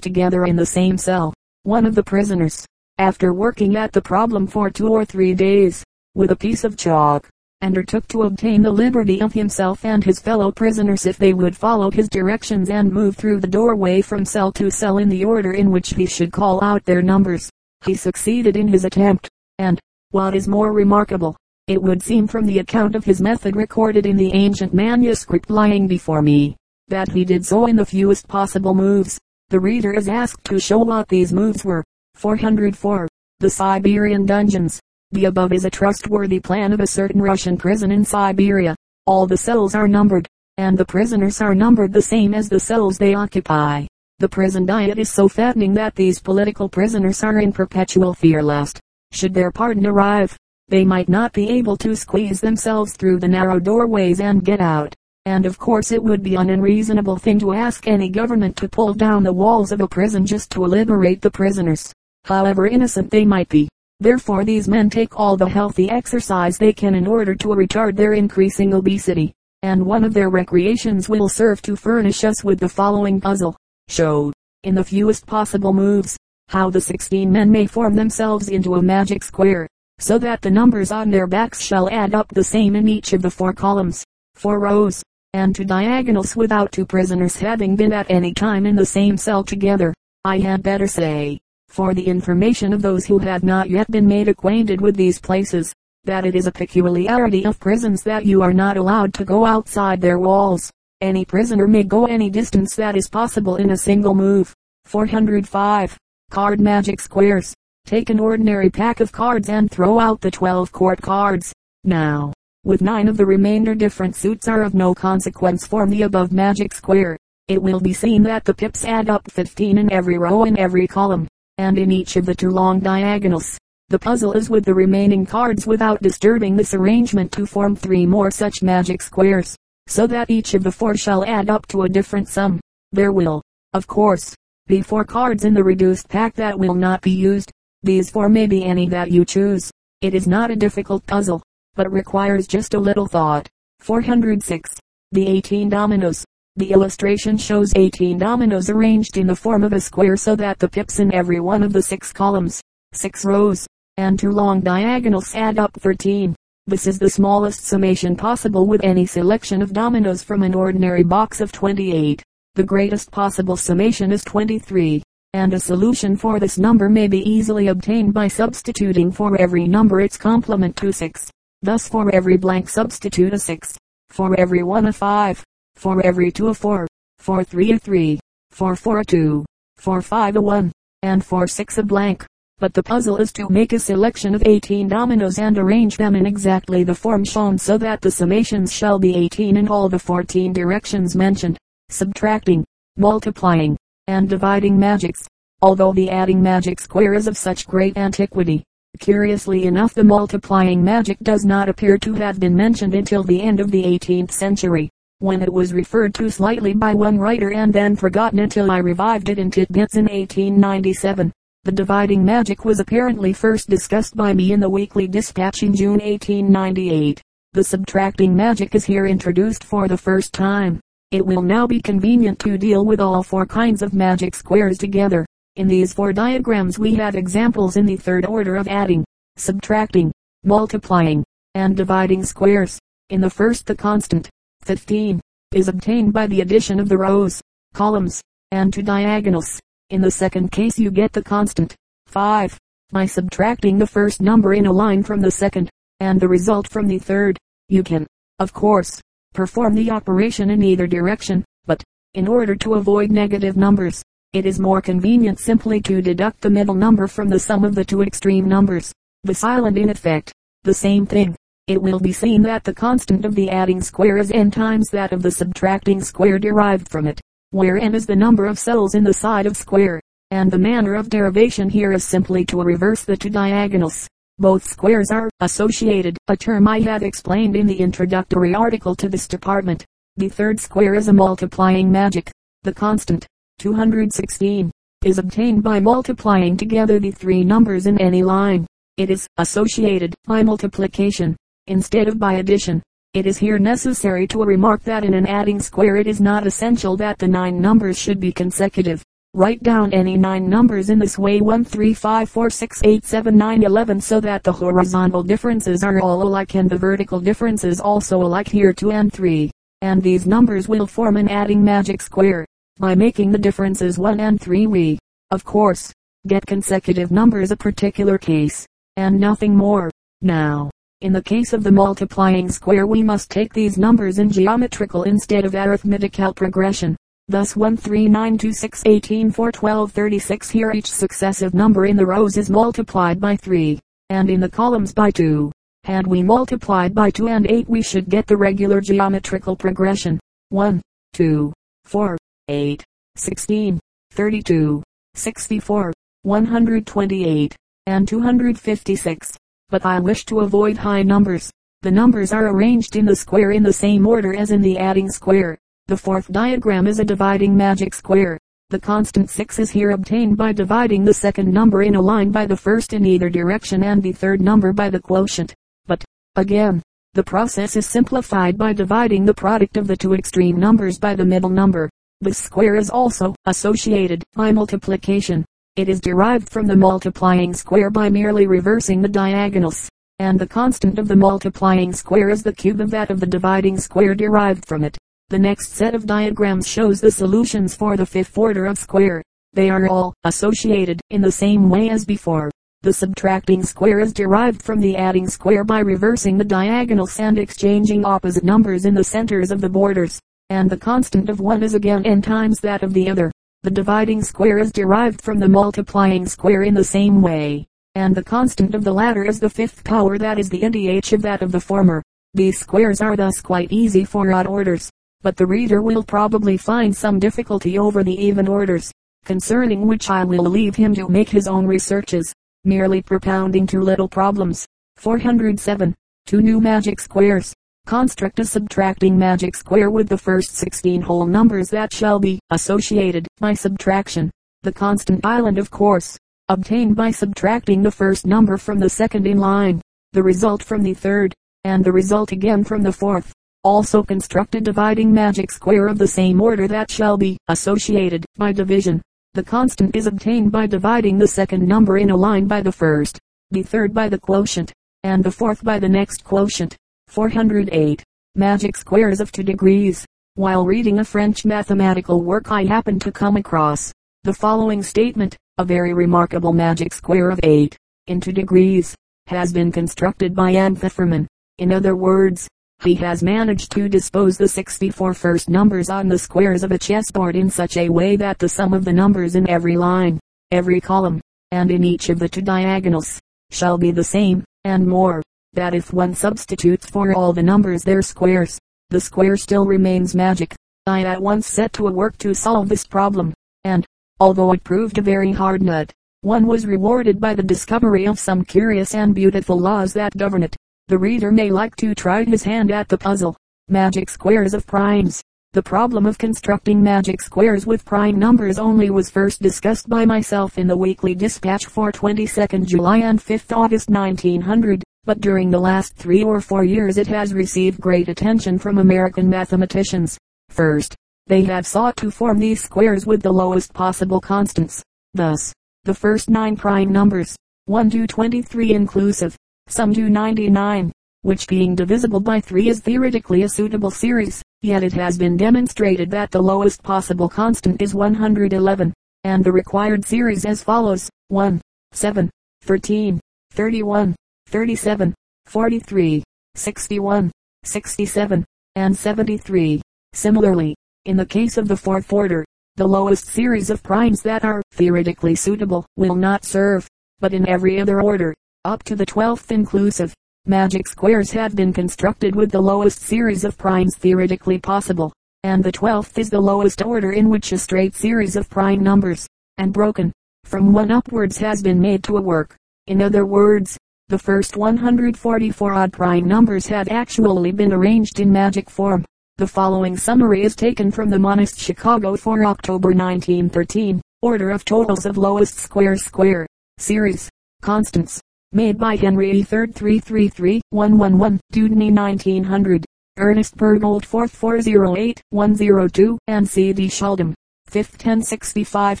together 0.00 0.44
in 0.44 0.56
the 0.56 0.66
same 0.66 0.98
cell. 0.98 1.32
One 1.62 1.86
of 1.86 1.94
the 1.94 2.02
prisoners, 2.02 2.66
after 2.98 3.32
working 3.32 3.76
at 3.76 3.92
the 3.92 4.02
problem 4.02 4.46
for 4.46 4.68
two 4.68 4.88
or 4.88 5.04
three 5.04 5.34
days, 5.34 5.84
with 6.14 6.30
a 6.30 6.36
piece 6.36 6.64
of 6.64 6.76
chalk, 6.76 7.28
undertook 7.62 8.06
to 8.08 8.24
obtain 8.24 8.60
the 8.60 8.70
liberty 8.70 9.22
of 9.22 9.32
himself 9.32 9.84
and 9.84 10.02
his 10.02 10.18
fellow 10.18 10.50
prisoners 10.50 11.06
if 11.06 11.16
they 11.16 11.32
would 11.32 11.56
follow 11.56 11.90
his 11.90 12.08
directions 12.08 12.68
and 12.68 12.92
move 12.92 13.16
through 13.16 13.38
the 13.38 13.46
doorway 13.46 14.02
from 14.02 14.24
cell 14.24 14.50
to 14.50 14.70
cell 14.70 14.98
in 14.98 15.08
the 15.08 15.24
order 15.24 15.52
in 15.52 15.70
which 15.70 15.90
he 15.94 16.04
should 16.04 16.32
call 16.32 16.62
out 16.62 16.84
their 16.84 17.02
numbers. 17.02 17.48
He 17.84 17.94
succeeded 17.94 18.56
in 18.56 18.68
his 18.68 18.84
attempt, 18.84 19.28
and, 19.58 19.78
what 20.10 20.34
is 20.34 20.48
more 20.48 20.72
remarkable, 20.72 21.36
it 21.72 21.82
would 21.82 22.02
seem 22.02 22.26
from 22.26 22.44
the 22.44 22.58
account 22.58 22.94
of 22.94 23.04
his 23.04 23.20
method 23.20 23.56
recorded 23.56 24.04
in 24.04 24.16
the 24.16 24.32
ancient 24.34 24.74
manuscript 24.74 25.48
lying 25.48 25.88
before 25.88 26.20
me, 26.20 26.56
that 26.88 27.10
he 27.10 27.24
did 27.24 27.44
so 27.44 27.66
in 27.66 27.76
the 27.76 27.86
fewest 27.86 28.28
possible 28.28 28.74
moves. 28.74 29.18
The 29.48 29.58
reader 29.58 29.92
is 29.92 30.08
asked 30.08 30.44
to 30.44 30.60
show 30.60 30.78
what 30.78 31.08
these 31.08 31.32
moves 31.32 31.64
were. 31.64 31.82
404. 32.14 33.08
The 33.40 33.50
Siberian 33.50 34.26
Dungeons. 34.26 34.80
The 35.12 35.24
above 35.24 35.52
is 35.52 35.64
a 35.64 35.70
trustworthy 35.70 36.40
plan 36.40 36.72
of 36.72 36.80
a 36.80 36.86
certain 36.86 37.20
Russian 37.20 37.56
prison 37.56 37.90
in 37.90 38.04
Siberia. 38.04 38.76
All 39.06 39.26
the 39.26 39.36
cells 39.36 39.74
are 39.74 39.88
numbered, 39.88 40.28
and 40.58 40.76
the 40.76 40.84
prisoners 40.84 41.40
are 41.40 41.54
numbered 41.54 41.92
the 41.92 42.02
same 42.02 42.34
as 42.34 42.48
the 42.48 42.60
cells 42.60 42.98
they 42.98 43.14
occupy. 43.14 43.86
The 44.18 44.28
prison 44.28 44.66
diet 44.66 44.98
is 44.98 45.10
so 45.10 45.26
fattening 45.26 45.74
that 45.74 45.94
these 45.94 46.20
political 46.20 46.68
prisoners 46.68 47.24
are 47.24 47.40
in 47.40 47.52
perpetual 47.52 48.14
fear 48.14 48.42
lest, 48.42 48.78
should 49.10 49.34
their 49.34 49.50
pardon 49.50 49.86
arrive, 49.86 50.36
they 50.68 50.84
might 50.84 51.08
not 51.08 51.32
be 51.32 51.48
able 51.50 51.76
to 51.76 51.94
squeeze 51.94 52.40
themselves 52.40 52.94
through 52.94 53.18
the 53.18 53.28
narrow 53.28 53.58
doorways 53.58 54.20
and 54.20 54.44
get 54.44 54.60
out. 54.60 54.94
And 55.24 55.46
of 55.46 55.58
course 55.58 55.92
it 55.92 56.02
would 56.02 56.22
be 56.22 56.34
an 56.34 56.50
unreasonable 56.50 57.16
thing 57.16 57.38
to 57.40 57.52
ask 57.52 57.86
any 57.86 58.08
government 58.08 58.56
to 58.56 58.68
pull 58.68 58.92
down 58.94 59.22
the 59.22 59.32
walls 59.32 59.70
of 59.70 59.80
a 59.80 59.86
prison 59.86 60.26
just 60.26 60.50
to 60.52 60.62
liberate 60.62 61.20
the 61.20 61.30
prisoners, 61.30 61.92
however 62.24 62.66
innocent 62.66 63.10
they 63.10 63.24
might 63.24 63.48
be. 63.48 63.68
Therefore 64.00 64.44
these 64.44 64.66
men 64.66 64.90
take 64.90 65.18
all 65.18 65.36
the 65.36 65.48
healthy 65.48 65.88
exercise 65.90 66.58
they 66.58 66.72
can 66.72 66.94
in 66.94 67.06
order 67.06 67.36
to 67.36 67.48
retard 67.48 67.94
their 67.94 68.14
increasing 68.14 68.74
obesity. 68.74 69.32
And 69.62 69.86
one 69.86 70.02
of 70.02 70.12
their 70.12 70.28
recreations 70.28 71.08
will 71.08 71.28
serve 71.28 71.62
to 71.62 71.76
furnish 71.76 72.24
us 72.24 72.42
with 72.42 72.58
the 72.58 72.68
following 72.68 73.20
puzzle. 73.20 73.56
Show, 73.88 74.32
in 74.64 74.74
the 74.74 74.82
fewest 74.82 75.24
possible 75.24 75.72
moves, 75.72 76.16
how 76.48 76.68
the 76.68 76.80
16 76.80 77.30
men 77.30 77.48
may 77.48 77.66
form 77.66 77.94
themselves 77.94 78.48
into 78.48 78.74
a 78.74 78.82
magic 78.82 79.22
square, 79.22 79.68
so 80.02 80.18
that 80.18 80.42
the 80.42 80.50
numbers 80.50 80.90
on 80.90 81.10
their 81.10 81.28
backs 81.28 81.60
shall 81.60 81.88
add 81.90 82.12
up 82.12 82.26
the 82.28 82.42
same 82.42 82.74
in 82.74 82.88
each 82.88 83.12
of 83.12 83.22
the 83.22 83.30
four 83.30 83.52
columns, 83.52 84.04
four 84.34 84.58
rows, 84.58 85.00
and 85.32 85.54
two 85.54 85.64
diagonals 85.64 86.34
without 86.34 86.72
two 86.72 86.84
prisoners 86.84 87.36
having 87.36 87.76
been 87.76 87.92
at 87.92 88.10
any 88.10 88.34
time 88.34 88.66
in 88.66 88.74
the 88.74 88.84
same 88.84 89.16
cell 89.16 89.44
together. 89.44 89.94
I 90.24 90.40
had 90.40 90.60
better 90.60 90.88
say, 90.88 91.38
for 91.68 91.94
the 91.94 92.04
information 92.04 92.72
of 92.72 92.82
those 92.82 93.06
who 93.06 93.18
have 93.20 93.44
not 93.44 93.70
yet 93.70 93.88
been 93.92 94.08
made 94.08 94.26
acquainted 94.26 94.80
with 94.80 94.96
these 94.96 95.20
places, 95.20 95.72
that 96.02 96.26
it 96.26 96.34
is 96.34 96.48
a 96.48 96.52
peculiarity 96.52 97.44
of 97.46 97.60
prisons 97.60 98.02
that 98.02 98.26
you 98.26 98.42
are 98.42 98.52
not 98.52 98.76
allowed 98.76 99.14
to 99.14 99.24
go 99.24 99.46
outside 99.46 100.00
their 100.00 100.18
walls. 100.18 100.68
Any 101.00 101.24
prisoner 101.24 101.68
may 101.68 101.84
go 101.84 102.06
any 102.06 102.28
distance 102.28 102.74
that 102.74 102.96
is 102.96 103.08
possible 103.08 103.54
in 103.54 103.70
a 103.70 103.76
single 103.76 104.16
move. 104.16 104.52
405. 104.84 105.96
Card 106.30 106.60
Magic 106.60 107.00
Squares. 107.00 107.54
Take 107.84 108.10
an 108.10 108.20
ordinary 108.20 108.70
pack 108.70 109.00
of 109.00 109.12
cards 109.12 109.48
and 109.48 109.70
throw 109.70 109.98
out 109.98 110.20
the 110.20 110.30
12 110.30 110.72
court 110.72 111.02
cards. 111.02 111.52
Now, 111.84 112.32
with 112.64 112.80
nine 112.80 113.08
of 113.08 113.16
the 113.16 113.26
remainder 113.26 113.74
different 113.74 114.16
suits 114.16 114.48
are 114.48 114.62
of 114.62 114.72
no 114.72 114.94
consequence 114.94 115.66
form 115.66 115.90
the 115.90 116.02
above 116.02 116.32
magic 116.32 116.72
square. 116.72 117.18
It 117.48 117.60
will 117.60 117.80
be 117.80 117.92
seen 117.92 118.22
that 118.22 118.44
the 118.44 118.54
pips 118.54 118.84
add 118.84 119.10
up 119.10 119.30
15 119.30 119.76
in 119.78 119.92
every 119.92 120.16
row 120.16 120.44
in 120.44 120.58
every 120.58 120.86
column 120.86 121.28
and 121.58 121.76
in 121.76 121.92
each 121.92 122.16
of 122.16 122.24
the 122.24 122.34
two 122.34 122.50
long 122.50 122.80
diagonals. 122.80 123.58
The 123.88 123.98
puzzle 123.98 124.32
is 124.32 124.48
with 124.48 124.64
the 124.64 124.74
remaining 124.74 125.26
cards 125.26 125.66
without 125.66 126.00
disturbing 126.00 126.56
this 126.56 126.72
arrangement 126.72 127.30
to 127.32 127.44
form 127.44 127.76
three 127.76 128.06
more 128.06 128.30
such 128.30 128.62
magic 128.62 129.02
squares, 129.02 129.54
so 129.86 130.06
that 130.06 130.30
each 130.30 130.54
of 130.54 130.62
the 130.62 130.72
four 130.72 130.96
shall 130.96 131.26
add 131.26 131.50
up 131.50 131.66
to 131.66 131.82
a 131.82 131.88
different 131.88 132.28
sum. 132.28 132.58
There 132.92 133.12
will, 133.12 133.42
of 133.74 133.86
course, 133.86 134.34
be 134.66 134.80
four 134.80 135.04
cards 135.04 135.44
in 135.44 135.52
the 135.52 135.62
reduced 135.62 136.08
pack 136.08 136.34
that 136.36 136.58
will 136.58 136.74
not 136.74 137.02
be 137.02 137.10
used. 137.10 137.52
These 137.84 138.10
four 138.10 138.28
may 138.28 138.46
be 138.46 138.64
any 138.64 138.88
that 138.90 139.10
you 139.10 139.24
choose. 139.24 139.68
It 140.02 140.14
is 140.14 140.28
not 140.28 140.52
a 140.52 140.56
difficult 140.56 141.04
puzzle, 141.06 141.42
but 141.74 141.90
requires 141.90 142.46
just 142.46 142.74
a 142.74 142.78
little 142.78 143.06
thought. 143.06 143.48
406. 143.80 144.76
The 145.10 145.26
18 145.26 145.68
dominoes. 145.68 146.24
The 146.54 146.70
illustration 146.70 147.36
shows 147.36 147.72
18 147.74 148.18
dominoes 148.18 148.70
arranged 148.70 149.16
in 149.16 149.26
the 149.26 149.34
form 149.34 149.64
of 149.64 149.72
a 149.72 149.80
square 149.80 150.16
so 150.16 150.36
that 150.36 150.60
the 150.60 150.68
pips 150.68 151.00
in 151.00 151.12
every 151.12 151.40
one 151.40 151.64
of 151.64 151.72
the 151.72 151.82
six 151.82 152.12
columns, 152.12 152.60
six 152.92 153.24
rows, 153.24 153.66
and 153.96 154.16
two 154.16 154.30
long 154.30 154.60
diagonals 154.60 155.34
add 155.34 155.58
up 155.58 155.72
13. 155.80 156.36
This 156.68 156.86
is 156.86 157.00
the 157.00 157.10
smallest 157.10 157.64
summation 157.64 158.14
possible 158.14 158.68
with 158.68 158.84
any 158.84 159.06
selection 159.06 159.60
of 159.60 159.72
dominoes 159.72 160.22
from 160.22 160.44
an 160.44 160.54
ordinary 160.54 161.02
box 161.02 161.40
of 161.40 161.50
28. 161.50 162.22
The 162.54 162.62
greatest 162.62 163.10
possible 163.10 163.56
summation 163.56 164.12
is 164.12 164.22
23, 164.22 165.02
and 165.34 165.54
a 165.54 165.60
solution 165.60 166.16
for 166.16 166.38
this 166.38 166.58
number 166.58 166.88
may 166.88 167.08
be 167.08 167.28
easily 167.28 167.68
obtained 167.68 168.12
by 168.12 168.28
substituting 168.28 169.10
for 169.10 169.40
every 169.40 169.66
number 169.66 170.00
its 170.00 170.16
complement 170.16 170.76
to 170.76 170.92
6. 170.92 171.30
Thus 171.62 171.88
for 171.88 172.14
every 172.14 172.36
blank 172.36 172.68
substitute 172.68 173.32
a 173.32 173.38
6, 173.38 173.78
for 174.10 174.38
every 174.38 174.62
one 174.62 174.86
a 174.86 174.92
5, 174.92 175.44
for 175.76 176.04
every 176.04 176.30
two 176.30 176.48
a 176.48 176.54
four, 176.54 176.86
for 177.18 177.44
three 177.44 177.72
a 177.72 177.78
three, 177.78 178.20
for 178.50 178.76
four 178.76 179.00
a 179.00 179.04
two, 179.04 179.44
for 179.76 180.02
five 180.02 180.36
a 180.36 180.40
one, 180.40 180.70
and 181.02 181.24
for 181.24 181.46
six 181.46 181.78
a 181.78 181.82
blank. 181.82 182.24
But 182.58 182.74
the 182.74 182.82
puzzle 182.82 183.16
is 183.16 183.32
to 183.32 183.48
make 183.48 183.72
a 183.72 183.78
selection 183.78 184.34
of 184.34 184.42
18 184.46 184.86
dominoes 184.86 185.38
and 185.38 185.58
arrange 185.58 185.96
them 185.96 186.14
in 186.14 186.26
exactly 186.26 186.84
the 186.84 186.94
form 186.94 187.24
shown 187.24 187.58
so 187.58 187.76
that 187.78 188.00
the 188.00 188.08
summations 188.08 188.72
shall 188.72 188.98
be 188.98 189.16
18 189.16 189.56
in 189.56 189.68
all 189.68 189.88
the 189.88 189.98
14 189.98 190.52
directions 190.52 191.16
mentioned. 191.16 191.58
Subtracting, 191.88 192.64
multiplying, 192.96 193.76
and 194.06 194.28
dividing 194.28 194.78
magics. 194.78 195.26
Although 195.60 195.92
the 195.92 196.10
adding 196.10 196.42
magic 196.42 196.80
square 196.80 197.14
is 197.14 197.26
of 197.26 197.36
such 197.36 197.66
great 197.66 197.96
antiquity, 197.96 198.64
curiously 198.98 199.64
enough 199.64 199.94
the 199.94 200.04
multiplying 200.04 200.82
magic 200.82 201.18
does 201.22 201.44
not 201.44 201.68
appear 201.68 201.98
to 201.98 202.14
have 202.14 202.40
been 202.40 202.56
mentioned 202.56 202.94
until 202.94 203.22
the 203.22 203.40
end 203.40 203.60
of 203.60 203.70
the 203.70 203.84
18th 203.84 204.32
century 204.32 204.90
when 205.22 205.40
it 205.40 205.52
was 205.52 205.72
referred 205.72 206.12
to 206.12 206.28
slightly 206.28 206.74
by 206.74 206.92
one 206.92 207.16
writer 207.16 207.52
and 207.52 207.72
then 207.72 207.94
forgotten 207.94 208.40
until 208.40 208.72
I 208.72 208.78
revived 208.78 209.28
it 209.28 209.38
in 209.38 209.52
Tit-Bits 209.52 209.94
in 209.94 210.06
1897. 210.06 211.32
The 211.62 211.70
dividing 211.70 212.24
magic 212.24 212.64
was 212.64 212.80
apparently 212.80 213.32
first 213.32 213.70
discussed 213.70 214.16
by 214.16 214.32
me 214.32 214.50
in 214.50 214.58
the 214.58 214.68
Weekly 214.68 215.06
Dispatch 215.06 215.62
in 215.62 215.76
June 215.76 216.00
1898. 216.00 217.22
The 217.52 217.62
subtracting 217.62 218.34
magic 218.34 218.74
is 218.74 218.84
here 218.84 219.06
introduced 219.06 219.62
for 219.62 219.86
the 219.86 219.96
first 219.96 220.32
time. 220.32 220.80
It 221.12 221.26
will 221.26 221.42
now 221.42 221.66
be 221.66 221.78
convenient 221.78 222.38
to 222.38 222.56
deal 222.56 222.86
with 222.86 222.98
all 222.98 223.22
four 223.22 223.44
kinds 223.44 223.82
of 223.82 223.92
magic 223.92 224.34
squares 224.34 224.78
together. 224.78 225.26
In 225.56 225.68
these 225.68 225.92
four 225.92 226.10
diagrams 226.14 226.78
we 226.78 226.94
have 226.94 227.14
examples 227.14 227.76
in 227.76 227.84
the 227.84 227.96
third 227.96 228.24
order 228.24 228.56
of 228.56 228.66
adding, 228.66 229.04
subtracting, 229.36 230.10
multiplying, 230.42 231.22
and 231.54 231.76
dividing 231.76 232.24
squares. 232.24 232.78
In 233.10 233.20
the 233.20 233.28
first 233.28 233.66
the 233.66 233.76
constant, 233.76 234.30
15, 234.62 235.20
is 235.52 235.68
obtained 235.68 236.14
by 236.14 236.26
the 236.26 236.40
addition 236.40 236.80
of 236.80 236.88
the 236.88 236.96
rows, 236.96 237.42
columns, 237.74 238.22
and 238.50 238.72
two 238.72 238.80
diagonals. 238.80 239.60
In 239.90 240.00
the 240.00 240.10
second 240.10 240.50
case 240.50 240.78
you 240.78 240.90
get 240.90 241.12
the 241.12 241.22
constant, 241.22 241.76
5, 242.06 242.58
by 242.90 243.04
subtracting 243.04 243.78
the 243.78 243.86
first 243.86 244.22
number 244.22 244.54
in 244.54 244.64
a 244.64 244.72
line 244.72 245.02
from 245.02 245.20
the 245.20 245.30
second, 245.30 245.68
and 246.00 246.18
the 246.18 246.28
result 246.28 246.66
from 246.68 246.86
the 246.86 246.98
third. 246.98 247.36
You 247.68 247.82
can, 247.82 248.06
of 248.38 248.54
course, 248.54 248.98
perform 249.32 249.74
the 249.74 249.90
operation 249.90 250.50
in 250.50 250.62
either 250.62 250.86
direction, 250.86 251.44
but, 251.66 251.82
in 252.14 252.28
order 252.28 252.54
to 252.56 252.74
avoid 252.74 253.10
negative 253.10 253.56
numbers, 253.56 254.02
it 254.32 254.46
is 254.46 254.58
more 254.58 254.80
convenient 254.80 255.38
simply 255.38 255.80
to 255.82 256.00
deduct 256.02 256.40
the 256.40 256.50
middle 256.50 256.74
number 256.74 257.06
from 257.06 257.28
the 257.28 257.38
sum 257.38 257.64
of 257.64 257.74
the 257.74 257.84
two 257.84 258.02
extreme 258.02 258.48
numbers. 258.48 258.92
The 259.24 259.34
silent 259.34 259.78
in 259.78 259.90
effect, 259.90 260.32
the 260.64 260.74
same 260.74 261.06
thing 261.06 261.36
it 261.68 261.80
will 261.80 262.00
be 262.00 262.12
seen 262.12 262.42
that 262.42 262.64
the 262.64 262.74
constant 262.74 263.24
of 263.24 263.36
the 263.36 263.48
adding 263.48 263.80
square 263.80 264.18
is 264.18 264.32
n 264.32 264.50
times 264.50 264.88
that 264.88 265.12
of 265.12 265.22
the 265.22 265.30
subtracting 265.30 266.02
square 266.02 266.36
derived 266.38 266.88
from 266.88 267.06
it, 267.06 267.20
where 267.50 267.78
n 267.78 267.94
is 267.94 268.04
the 268.04 268.16
number 268.16 268.46
of 268.46 268.58
cells 268.58 268.96
in 268.96 269.04
the 269.04 269.14
side 269.14 269.46
of 269.46 269.56
square, 269.56 270.00
and 270.32 270.50
the 270.50 270.58
manner 270.58 270.94
of 270.94 271.08
derivation 271.08 271.70
here 271.70 271.92
is 271.92 272.02
simply 272.02 272.44
to 272.44 272.60
reverse 272.60 273.04
the 273.04 273.16
two 273.16 273.30
diagonals. 273.30 274.08
Both 274.42 274.64
squares 274.64 275.12
are 275.12 275.30
associated, 275.38 276.18
a 276.26 276.36
term 276.36 276.66
I 276.66 276.80
had 276.80 277.04
explained 277.04 277.54
in 277.54 277.64
the 277.64 277.78
introductory 277.78 278.56
article 278.56 278.96
to 278.96 279.08
this 279.08 279.28
department. 279.28 279.84
The 280.16 280.28
third 280.28 280.58
square 280.58 280.96
is 280.96 281.06
a 281.06 281.12
multiplying 281.12 281.92
magic. 281.92 282.28
The 282.64 282.74
constant, 282.74 283.24
216, 283.60 284.68
is 285.04 285.18
obtained 285.18 285.62
by 285.62 285.78
multiplying 285.78 286.56
together 286.56 286.98
the 286.98 287.12
three 287.12 287.44
numbers 287.44 287.86
in 287.86 288.00
any 288.00 288.24
line. 288.24 288.66
It 288.96 289.10
is 289.10 289.28
associated 289.38 290.12
by 290.26 290.42
multiplication 290.42 291.36
instead 291.68 292.08
of 292.08 292.18
by 292.18 292.32
addition. 292.32 292.82
It 293.14 293.26
is 293.26 293.38
here 293.38 293.60
necessary 293.60 294.26
to 294.26 294.42
remark 294.42 294.82
that 294.82 295.04
in 295.04 295.14
an 295.14 295.28
adding 295.28 295.60
square 295.60 295.94
it 295.94 296.08
is 296.08 296.20
not 296.20 296.48
essential 296.48 296.96
that 296.96 297.18
the 297.18 297.28
nine 297.28 297.60
numbers 297.60 297.96
should 297.96 298.18
be 298.18 298.32
consecutive. 298.32 299.04
Write 299.34 299.62
down 299.62 299.94
any 299.94 300.18
nine 300.18 300.50
numbers 300.50 300.90
in 300.90 300.98
this 300.98 301.18
way 301.18 301.40
1, 301.40 301.64
3, 301.64 301.94
5, 301.94 302.28
4, 302.28 302.50
6, 302.50 302.80
8, 302.84 303.02
7, 303.02 303.34
9, 303.34 303.62
11 303.62 304.00
so 304.02 304.20
that 304.20 304.42
the 304.42 304.52
horizontal 304.52 305.22
differences 305.22 305.82
are 305.82 306.00
all 306.00 306.22
alike 306.22 306.54
and 306.54 306.68
the 306.68 306.76
vertical 306.76 307.18
differences 307.18 307.80
also 307.80 308.20
alike 308.22 308.46
here 308.46 308.74
2 308.74 308.92
and 308.92 309.10
3. 309.10 309.50
And 309.80 310.02
these 310.02 310.26
numbers 310.26 310.68
will 310.68 310.86
form 310.86 311.16
an 311.16 311.30
adding 311.30 311.64
magic 311.64 312.02
square. 312.02 312.44
By 312.76 312.94
making 312.94 313.32
the 313.32 313.38
differences 313.38 313.98
1 313.98 314.20
and 314.20 314.38
3 314.38 314.66
we, 314.66 314.98
of 315.30 315.44
course, 315.44 315.90
get 316.26 316.44
consecutive 316.44 317.10
numbers 317.10 317.50
a 317.50 317.56
particular 317.56 318.18
case, 318.18 318.66
and 318.98 319.18
nothing 319.18 319.56
more. 319.56 319.90
Now, 320.20 320.70
in 321.00 321.14
the 321.14 321.22
case 321.22 321.54
of 321.54 321.62
the 321.62 321.72
multiplying 321.72 322.50
square 322.50 322.86
we 322.86 323.02
must 323.02 323.30
take 323.30 323.54
these 323.54 323.78
numbers 323.78 324.18
in 324.18 324.28
geometrical 324.28 325.04
instead 325.04 325.46
of 325.46 325.54
arithmetical 325.54 326.34
progression. 326.34 326.96
Thus 327.32 327.56
1, 327.56 327.78
3, 327.78 328.08
9, 328.08 328.36
2, 328.36 328.52
6, 328.52 328.82
18, 328.84 329.30
4, 329.30 329.52
12, 329.52 329.90
36 329.90 330.50
here 330.50 330.70
each 330.72 330.92
successive 330.92 331.54
number 331.54 331.86
in 331.86 331.96
the 331.96 332.04
rows 332.04 332.36
is 332.36 332.50
multiplied 332.50 333.18
by 333.18 333.36
3, 333.36 333.80
and 334.10 334.28
in 334.28 334.38
the 334.38 334.50
columns 334.50 334.92
by 334.92 335.10
2. 335.10 335.50
Had 335.84 336.06
we 336.06 336.22
multiplied 336.22 336.94
by 336.94 337.08
2 337.08 337.28
and 337.28 337.46
8 337.46 337.66
we 337.70 337.80
should 337.80 338.10
get 338.10 338.26
the 338.26 338.36
regular 338.36 338.82
geometrical 338.82 339.56
progression. 339.56 340.20
1, 340.50 340.82
2, 341.14 341.54
4, 341.84 342.18
8, 342.48 342.84
16, 343.16 343.80
32, 344.10 344.82
64, 345.14 345.92
128, 346.24 347.56
and 347.86 348.06
256. 348.06 349.38
But 349.70 349.86
I 349.86 350.00
wish 350.00 350.26
to 350.26 350.40
avoid 350.40 350.76
high 350.76 351.02
numbers. 351.02 351.50
The 351.80 351.90
numbers 351.90 352.34
are 352.34 352.48
arranged 352.48 352.94
in 352.94 353.06
the 353.06 353.16
square 353.16 353.52
in 353.52 353.62
the 353.62 353.72
same 353.72 354.06
order 354.06 354.36
as 354.36 354.50
in 354.50 354.60
the 354.60 354.76
adding 354.76 355.08
square. 355.08 355.56
The 355.92 355.98
fourth 355.98 356.32
diagram 356.32 356.86
is 356.86 357.00
a 357.00 357.04
dividing 357.04 357.54
magic 357.54 357.92
square. 357.92 358.38
The 358.70 358.80
constant 358.80 359.28
6 359.28 359.58
is 359.58 359.70
here 359.70 359.90
obtained 359.90 360.38
by 360.38 360.52
dividing 360.52 361.04
the 361.04 361.12
second 361.12 361.52
number 361.52 361.82
in 361.82 361.96
a 361.96 362.00
line 362.00 362.30
by 362.30 362.46
the 362.46 362.56
first 362.56 362.94
in 362.94 363.04
either 363.04 363.28
direction 363.28 363.84
and 363.84 364.02
the 364.02 364.12
third 364.12 364.40
number 364.40 364.72
by 364.72 364.88
the 364.88 364.98
quotient. 364.98 365.54
But, 365.84 366.02
again, 366.34 366.80
the 367.12 367.22
process 367.22 367.76
is 367.76 367.84
simplified 367.84 368.56
by 368.56 368.72
dividing 368.72 369.26
the 369.26 369.34
product 369.34 369.76
of 369.76 369.86
the 369.86 369.94
two 369.94 370.14
extreme 370.14 370.58
numbers 370.58 370.98
by 370.98 371.14
the 371.14 371.26
middle 371.26 371.50
number. 371.50 371.90
The 372.22 372.32
square 372.32 372.76
is 372.76 372.88
also 372.88 373.34
associated 373.44 374.24
by 374.32 374.50
multiplication. 374.50 375.44
It 375.76 375.90
is 375.90 376.00
derived 376.00 376.48
from 376.48 376.66
the 376.66 376.74
multiplying 376.74 377.52
square 377.52 377.90
by 377.90 378.08
merely 378.08 378.46
reversing 378.46 379.02
the 379.02 379.08
diagonals, 379.08 379.90
and 380.20 380.40
the 380.40 380.48
constant 380.48 380.98
of 380.98 381.06
the 381.06 381.16
multiplying 381.16 381.92
square 381.92 382.30
is 382.30 382.42
the 382.42 382.54
cube 382.54 382.80
of 382.80 382.90
that 382.92 383.10
of 383.10 383.20
the 383.20 383.26
dividing 383.26 383.76
square 383.76 384.14
derived 384.14 384.64
from 384.64 384.84
it. 384.84 384.96
The 385.32 385.38
next 385.38 385.72
set 385.72 385.94
of 385.94 386.04
diagrams 386.04 386.68
shows 386.68 387.00
the 387.00 387.10
solutions 387.10 387.74
for 387.74 387.96
the 387.96 388.04
fifth 388.04 388.36
order 388.36 388.66
of 388.66 388.76
square. 388.76 389.22
They 389.54 389.70
are 389.70 389.88
all 389.88 390.12
associated 390.24 391.00
in 391.08 391.22
the 391.22 391.32
same 391.32 391.70
way 391.70 391.88
as 391.88 392.04
before. 392.04 392.50
The 392.82 392.92
subtracting 392.92 393.62
square 393.62 394.00
is 394.00 394.12
derived 394.12 394.60
from 394.60 394.78
the 394.78 394.94
adding 394.94 395.26
square 395.26 395.64
by 395.64 395.78
reversing 395.78 396.36
the 396.36 396.44
diagonals 396.44 397.18
and 397.18 397.38
exchanging 397.38 398.04
opposite 398.04 398.44
numbers 398.44 398.84
in 398.84 398.92
the 398.92 399.04
centers 399.04 399.50
of 399.50 399.62
the 399.62 399.70
borders. 399.70 400.20
And 400.50 400.68
the 400.68 400.76
constant 400.76 401.30
of 401.30 401.40
one 401.40 401.62
is 401.62 401.72
again 401.72 402.04
n 402.04 402.20
times 402.20 402.60
that 402.60 402.82
of 402.82 402.92
the 402.92 403.08
other. 403.08 403.32
The 403.62 403.70
dividing 403.70 404.22
square 404.22 404.58
is 404.58 404.70
derived 404.70 405.22
from 405.22 405.38
the 405.38 405.48
multiplying 405.48 406.26
square 406.26 406.64
in 406.64 406.74
the 406.74 406.84
same 406.84 407.22
way. 407.22 407.66
And 407.94 408.14
the 408.14 408.22
constant 408.22 408.74
of 408.74 408.84
the 408.84 408.92
latter 408.92 409.24
is 409.24 409.40
the 409.40 409.48
fifth 409.48 409.82
power 409.82 410.18
that 410.18 410.38
is 410.38 410.50
the 410.50 410.62
nth 410.62 411.14
of 411.14 411.22
that 411.22 411.40
of 411.40 411.52
the 411.52 411.60
former. 411.60 412.02
These 412.34 412.60
squares 412.60 413.00
are 413.00 413.16
thus 413.16 413.40
quite 413.40 413.72
easy 413.72 414.04
for 414.04 414.30
odd 414.30 414.46
orders 414.46 414.90
but 415.22 415.36
the 415.36 415.46
reader 415.46 415.80
will 415.80 416.02
probably 416.02 416.56
find 416.56 416.94
some 416.94 417.18
difficulty 417.18 417.78
over 417.78 418.02
the 418.02 418.20
even 418.20 418.48
orders, 418.48 418.92
concerning 419.24 419.86
which 419.86 420.10
I 420.10 420.24
will 420.24 420.44
leave 420.44 420.76
him 420.76 420.94
to 420.96 421.08
make 421.08 421.28
his 421.28 421.46
own 421.46 421.66
researches, 421.66 422.32
merely 422.64 423.00
propounding 423.00 423.66
two 423.66 423.80
little 423.80 424.08
problems. 424.08 424.66
407. 424.96 425.94
Two 426.26 426.42
new 426.42 426.60
magic 426.60 427.00
squares. 427.00 427.54
Construct 427.86 428.38
a 428.38 428.44
subtracting 428.44 429.18
magic 429.18 429.56
square 429.56 429.90
with 429.90 430.08
the 430.08 430.18
first 430.18 430.54
16 430.56 431.02
whole 431.02 431.26
numbers 431.26 431.68
that 431.70 431.92
shall 431.92 432.18
be 432.18 432.38
associated 432.50 433.26
by 433.40 433.54
subtraction. 433.54 434.30
The 434.62 434.72
constant 434.72 435.26
island 435.26 435.58
of 435.58 435.70
course, 435.70 436.16
obtained 436.48 436.94
by 436.94 437.10
subtracting 437.10 437.82
the 437.82 437.90
first 437.90 438.26
number 438.26 438.56
from 438.56 438.78
the 438.78 438.88
second 438.88 439.26
in 439.26 439.38
line, 439.38 439.80
the 440.12 440.22
result 440.22 440.62
from 440.62 440.82
the 440.82 440.94
third, 440.94 441.34
and 441.64 441.84
the 441.84 441.92
result 441.92 442.30
again 442.30 442.62
from 442.62 442.82
the 442.82 442.92
fourth. 442.92 443.31
Also 443.64 444.02
construct 444.02 444.56
a 444.56 444.60
dividing 444.60 445.12
magic 445.12 445.52
square 445.52 445.86
of 445.86 445.96
the 445.96 446.06
same 446.06 446.40
order 446.40 446.66
that 446.66 446.90
shall 446.90 447.16
be 447.16 447.38
associated 447.48 448.24
by 448.36 448.50
division. 448.50 449.00
The 449.34 449.44
constant 449.44 449.94
is 449.94 450.06
obtained 450.06 450.50
by 450.50 450.66
dividing 450.66 451.16
the 451.16 451.28
second 451.28 451.66
number 451.66 451.98
in 451.98 452.10
a 452.10 452.16
line 452.16 452.46
by 452.46 452.60
the 452.60 452.72
first, 452.72 453.18
the 453.50 453.62
third 453.62 453.94
by 453.94 454.08
the 454.08 454.18
quotient, 454.18 454.72
and 455.04 455.22
the 455.22 455.30
fourth 455.30 455.62
by 455.62 455.78
the 455.78 455.88
next 455.88 456.24
quotient. 456.24 456.76
408. 457.08 458.02
Magic 458.34 458.76
squares 458.76 459.20
of 459.20 459.30
two 459.30 459.42
degrees. 459.42 460.04
While 460.34 460.64
reading 460.64 460.98
a 460.98 461.04
French 461.04 461.44
mathematical 461.44 462.22
work 462.22 462.50
I 462.50 462.64
happened 462.64 463.02
to 463.02 463.12
come 463.12 463.36
across 463.36 463.92
the 464.24 464.34
following 464.34 464.82
statement. 464.82 465.36
A 465.58 465.64
very 465.64 465.92
remarkable 465.92 466.54
magic 466.54 466.94
square 466.94 467.28
of 467.30 467.38
8 467.42 467.76
in 468.06 468.20
two 468.20 468.32
degrees 468.32 468.96
has 469.26 469.52
been 469.52 469.70
constructed 469.70 470.34
by 470.34 470.52
M. 470.52 470.74
Pfeffermann. 470.74 471.26
In 471.58 471.72
other 471.72 471.94
words, 471.94 472.48
he 472.82 472.94
has 472.96 473.22
managed 473.22 473.70
to 473.70 473.88
dispose 473.88 474.36
the 474.36 474.48
64 474.48 475.14
first 475.14 475.48
numbers 475.48 475.88
on 475.88 476.08
the 476.08 476.18
squares 476.18 476.64
of 476.64 476.72
a 476.72 476.78
chessboard 476.78 477.36
in 477.36 477.48
such 477.48 477.76
a 477.76 477.88
way 477.88 478.16
that 478.16 478.38
the 478.38 478.48
sum 478.48 478.72
of 478.74 478.84
the 478.84 478.92
numbers 478.92 479.36
in 479.36 479.48
every 479.48 479.76
line, 479.76 480.18
every 480.50 480.80
column, 480.80 481.20
and 481.52 481.70
in 481.70 481.84
each 481.84 482.08
of 482.08 482.18
the 482.18 482.28
two 482.28 482.42
diagonals, 482.42 483.20
shall 483.50 483.78
be 483.78 483.92
the 483.92 484.02
same, 484.02 484.42
and 484.64 484.86
more, 484.86 485.22
that 485.52 485.74
if 485.74 485.92
one 485.92 486.14
substitutes 486.14 486.86
for 486.86 487.14
all 487.14 487.32
the 487.32 487.42
numbers 487.42 487.84
their 487.84 488.02
squares, 488.02 488.58
the 488.90 489.00
square 489.00 489.36
still 489.36 489.64
remains 489.64 490.14
magic. 490.14 490.54
I 490.86 491.02
at 491.02 491.22
once 491.22 491.46
set 491.46 491.72
to 491.74 491.84
work 491.84 492.18
to 492.18 492.34
solve 492.34 492.68
this 492.68 492.84
problem, 492.84 493.32
and, 493.62 493.86
although 494.18 494.52
it 494.52 494.64
proved 494.64 494.98
a 494.98 495.02
very 495.02 495.30
hard 495.30 495.62
nut, 495.62 495.92
one 496.22 496.46
was 496.46 496.66
rewarded 496.66 497.20
by 497.20 497.34
the 497.34 497.42
discovery 497.42 498.06
of 498.06 498.18
some 498.18 498.44
curious 498.44 498.94
and 498.94 499.14
beautiful 499.14 499.58
laws 499.58 499.92
that 499.92 500.16
govern 500.16 500.42
it. 500.42 500.56
The 500.92 500.98
reader 500.98 501.32
may 501.32 501.48
like 501.48 501.74
to 501.76 501.94
try 501.94 502.22
his 502.22 502.42
hand 502.42 502.70
at 502.70 502.86
the 502.86 502.98
puzzle. 502.98 503.34
Magic 503.70 504.10
squares 504.10 504.52
of 504.52 504.66
primes. 504.66 505.22
The 505.54 505.62
problem 505.62 506.04
of 506.04 506.18
constructing 506.18 506.82
magic 506.82 507.22
squares 507.22 507.64
with 507.64 507.86
prime 507.86 508.18
numbers 508.18 508.58
only 508.58 508.90
was 508.90 509.08
first 509.08 509.40
discussed 509.40 509.88
by 509.88 510.04
myself 510.04 510.58
in 510.58 510.66
the 510.66 510.76
Weekly 510.76 511.14
Dispatch 511.14 511.64
for 511.64 511.92
22nd 511.92 512.66
July 512.66 512.98
and 512.98 513.18
5th 513.18 513.56
August 513.56 513.88
1900, 513.88 514.84
but 515.04 515.22
during 515.22 515.48
the 515.48 515.58
last 515.58 515.96
three 515.96 516.22
or 516.22 516.42
four 516.42 516.62
years 516.62 516.98
it 516.98 517.06
has 517.06 517.32
received 517.32 517.80
great 517.80 518.10
attention 518.10 518.58
from 518.58 518.76
American 518.76 519.30
mathematicians. 519.30 520.18
First, 520.50 520.94
they 521.26 521.42
have 521.44 521.66
sought 521.66 521.96
to 521.96 522.10
form 522.10 522.38
these 522.38 522.62
squares 522.62 523.06
with 523.06 523.22
the 523.22 523.32
lowest 523.32 523.72
possible 523.72 524.20
constants. 524.20 524.82
Thus, 525.14 525.54
the 525.84 525.94
first 525.94 526.28
nine 526.28 526.54
prime 526.54 526.92
numbers, 526.92 527.34
1 527.64 527.88
to 527.88 528.06
23 528.06 528.74
inclusive, 528.74 529.38
some 529.72 529.92
do 529.92 530.10
99, 530.10 530.92
which 531.22 531.46
being 531.46 531.74
divisible 531.74 532.20
by 532.20 532.40
3 532.40 532.68
is 532.68 532.80
theoretically 532.80 533.42
a 533.42 533.48
suitable 533.48 533.90
series, 533.90 534.42
yet 534.60 534.82
it 534.82 534.92
has 534.92 535.16
been 535.16 535.36
demonstrated 535.36 536.10
that 536.10 536.30
the 536.30 536.42
lowest 536.42 536.82
possible 536.82 537.28
constant 537.28 537.80
is 537.80 537.94
111, 537.94 538.92
and 539.24 539.42
the 539.42 539.50
required 539.50 540.04
series 540.04 540.44
as 540.44 540.62
follows, 540.62 541.08
1, 541.28 541.58
7, 541.92 542.30
13, 542.62 543.18
31, 543.52 544.14
37, 544.48 545.14
43, 545.46 546.24
61, 546.54 547.32
67, 547.64 548.44
and 548.76 548.96
73. 548.96 549.80
Similarly, 550.12 550.74
in 551.06 551.16
the 551.16 551.24
case 551.24 551.56
of 551.56 551.66
the 551.66 551.76
fourth 551.76 552.12
order, 552.12 552.44
the 552.76 552.86
lowest 552.86 553.26
series 553.26 553.70
of 553.70 553.82
primes 553.82 554.20
that 554.22 554.44
are 554.44 554.60
theoretically 554.72 555.34
suitable 555.34 555.86
will 555.96 556.14
not 556.14 556.44
serve, 556.44 556.86
but 557.20 557.32
in 557.32 557.48
every 557.48 557.80
other 557.80 558.02
order, 558.02 558.34
up 558.64 558.82
to 558.84 558.94
the 558.94 559.06
12th 559.06 559.50
inclusive. 559.50 560.14
Magic 560.46 560.86
squares 560.86 561.32
have 561.32 561.56
been 561.56 561.72
constructed 561.72 562.36
with 562.36 562.50
the 562.50 562.60
lowest 562.60 563.00
series 563.00 563.44
of 563.44 563.58
primes 563.58 563.96
theoretically 563.96 564.58
possible, 564.58 565.12
and 565.42 565.64
the 565.64 565.72
12th 565.72 566.16
is 566.16 566.30
the 566.30 566.40
lowest 566.40 566.80
order 566.80 567.10
in 567.12 567.28
which 567.28 567.50
a 567.50 567.58
straight 567.58 567.94
series 567.94 568.36
of 568.36 568.48
prime 568.48 568.80
numbers, 568.80 569.26
and 569.58 569.72
broken, 569.72 570.12
from 570.44 570.72
1 570.72 570.92
upwards 570.92 571.38
has 571.38 571.60
been 571.60 571.80
made 571.80 572.04
to 572.04 572.18
a 572.18 572.20
work. 572.20 572.54
In 572.86 573.02
other 573.02 573.26
words, 573.26 573.76
the 574.08 574.18
first 574.18 574.56
144 574.56 575.72
odd 575.72 575.92
prime 575.92 576.26
numbers 576.28 576.66
have 576.68 576.88
actually 576.88 577.50
been 577.50 577.72
arranged 577.72 578.20
in 578.20 578.30
magic 578.30 578.70
form. 578.70 579.04
The 579.38 579.46
following 579.46 579.96
summary 579.96 580.42
is 580.42 580.54
taken 580.54 580.92
from 580.92 581.10
the 581.10 581.18
Monist 581.18 581.58
Chicago 581.58 582.16
for 582.16 582.44
October 582.44 582.90
1913. 582.90 584.00
Order 584.20 584.50
of 584.50 584.64
totals 584.64 585.04
of 585.04 585.18
lowest 585.18 585.56
square 585.58 585.96
square. 585.96 586.46
Series. 586.78 587.28
Constants. 587.60 588.20
Made 588.54 588.76
by 588.76 588.96
Henry 588.96 589.30
III 589.30 589.44
3rd 589.44 589.74
333 589.74 590.60
111 590.68 591.40
Dudeney 591.54 591.90
1900. 591.90 592.84
Ernest 593.16 593.56
Bergholt 593.56 594.02
4th 594.02 594.28
408 594.28 595.22
102 595.30 596.18
and 596.26 596.46
C. 596.46 596.74
D. 596.74 596.90
Shuldham. 596.90 597.34
5th 597.70 597.92
1065 597.92 599.00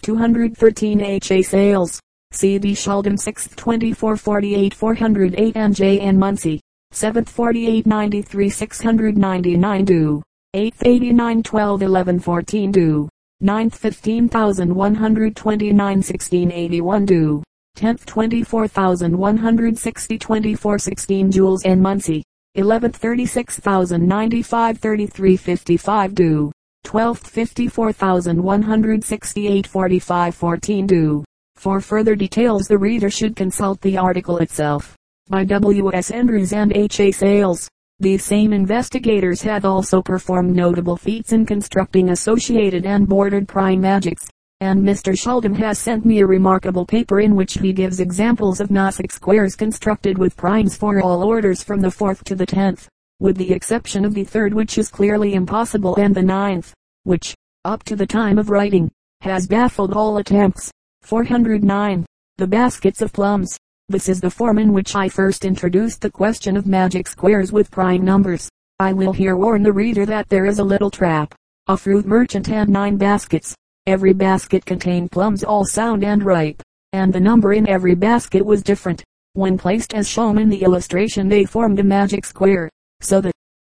213 0.00 1.02
H. 1.02 1.32
A. 1.32 1.42
Sales. 1.42 2.00
C. 2.30 2.58
D. 2.58 2.74
Shuldham 2.74 3.16
6th 3.16 3.54
2448 3.56 4.72
408 4.72 5.54
and 5.54 5.74
J. 5.74 6.00
N. 6.00 6.18
Munsey. 6.18 6.58
7th 6.94 7.28
48 7.28 7.86
93 7.86 8.48
699 8.48 9.84
do. 9.84 10.22
8th 10.56 10.82
89 10.82 11.42
12 11.42 11.82
11 11.82 12.20
14 12.20 12.72
do. 12.72 13.06
9th 13.42 13.74
15129 13.74 15.76
1681 15.76 17.04
do. 17.04 17.42
10th 17.76 18.06
24160 18.06 20.18
24 20.18 20.78
16 20.78 21.32
Jules 21.32 21.64
N. 21.64 21.80
Munsey. 21.80 22.22
11th 22.56 22.94
36,095 22.94 24.78
33 24.78 25.36
55 25.36 26.14
do. 26.14 26.52
12th 26.86 27.26
54,168 27.26 29.66
45 29.66 30.34
14 30.34 30.86
do. 30.86 31.24
For 31.56 31.80
further 31.80 32.14
details 32.14 32.68
the 32.68 32.78
reader 32.78 33.10
should 33.10 33.34
consult 33.34 33.80
the 33.80 33.98
article 33.98 34.38
itself. 34.38 34.94
By 35.28 35.44
W. 35.44 35.92
S. 35.92 36.10
Andrews 36.10 36.52
and 36.52 36.76
H. 36.76 37.00
A. 37.00 37.10
Sayles. 37.10 37.68
These 37.98 38.24
same 38.24 38.52
investigators 38.52 39.42
had 39.42 39.64
also 39.64 40.02
performed 40.02 40.54
notable 40.54 40.96
feats 40.96 41.32
in 41.32 41.46
constructing 41.46 42.10
associated 42.10 42.84
and 42.84 43.08
bordered 43.08 43.48
prime 43.48 43.80
magics, 43.80 44.28
and 44.62 44.80
Mr. 44.80 45.18
Shuldham 45.18 45.56
has 45.56 45.76
sent 45.76 46.04
me 46.04 46.20
a 46.20 46.26
remarkable 46.26 46.86
paper 46.86 47.18
in 47.18 47.34
which 47.34 47.54
he 47.54 47.72
gives 47.72 47.98
examples 47.98 48.60
of 48.60 48.68
Nasik 48.68 49.10
squares 49.10 49.56
constructed 49.56 50.16
with 50.16 50.36
primes 50.36 50.76
for 50.76 51.02
all 51.02 51.24
orders 51.24 51.64
from 51.64 51.80
the 51.80 51.90
fourth 51.90 52.22
to 52.22 52.36
the 52.36 52.46
tenth, 52.46 52.88
with 53.18 53.36
the 53.36 53.52
exception 53.52 54.04
of 54.04 54.14
the 54.14 54.22
third 54.22 54.54
which 54.54 54.78
is 54.78 54.88
clearly 54.88 55.34
impossible 55.34 55.96
and 55.96 56.14
the 56.14 56.22
ninth, 56.22 56.72
which, 57.02 57.34
up 57.64 57.82
to 57.82 57.96
the 57.96 58.06
time 58.06 58.38
of 58.38 58.50
writing, 58.50 58.88
has 59.22 59.48
baffled 59.48 59.94
all 59.94 60.18
attempts. 60.18 60.70
409. 61.02 62.06
The 62.36 62.46
baskets 62.46 63.02
of 63.02 63.12
plums. 63.12 63.58
This 63.88 64.08
is 64.08 64.20
the 64.20 64.30
form 64.30 64.60
in 64.60 64.72
which 64.72 64.94
I 64.94 65.08
first 65.08 65.44
introduced 65.44 66.00
the 66.00 66.10
question 66.10 66.56
of 66.56 66.68
magic 66.68 67.08
squares 67.08 67.50
with 67.50 67.72
prime 67.72 68.04
numbers. 68.04 68.48
I 68.78 68.92
will 68.92 69.12
here 69.12 69.34
warn 69.34 69.64
the 69.64 69.72
reader 69.72 70.06
that 70.06 70.28
there 70.28 70.46
is 70.46 70.60
a 70.60 70.64
little 70.64 70.90
trap. 70.90 71.34
A 71.66 71.76
fruit 71.76 72.06
merchant 72.06 72.46
had 72.46 72.68
nine 72.68 72.96
baskets. 72.96 73.56
Every 73.88 74.12
basket 74.12 74.64
contained 74.64 75.10
plums 75.10 75.42
all 75.42 75.64
sound 75.64 76.04
and 76.04 76.22
ripe, 76.22 76.62
and 76.92 77.12
the 77.12 77.18
number 77.18 77.52
in 77.52 77.68
every 77.68 77.96
basket 77.96 78.46
was 78.46 78.62
different. 78.62 79.02
When 79.32 79.58
placed 79.58 79.92
as 79.92 80.08
shown 80.08 80.38
in 80.38 80.48
the 80.48 80.62
illustration 80.62 81.28
they 81.28 81.44
formed 81.44 81.80
a 81.80 81.82
magic 81.82 82.24
square, 82.24 82.70
so 83.00 83.20
that, 83.20 83.32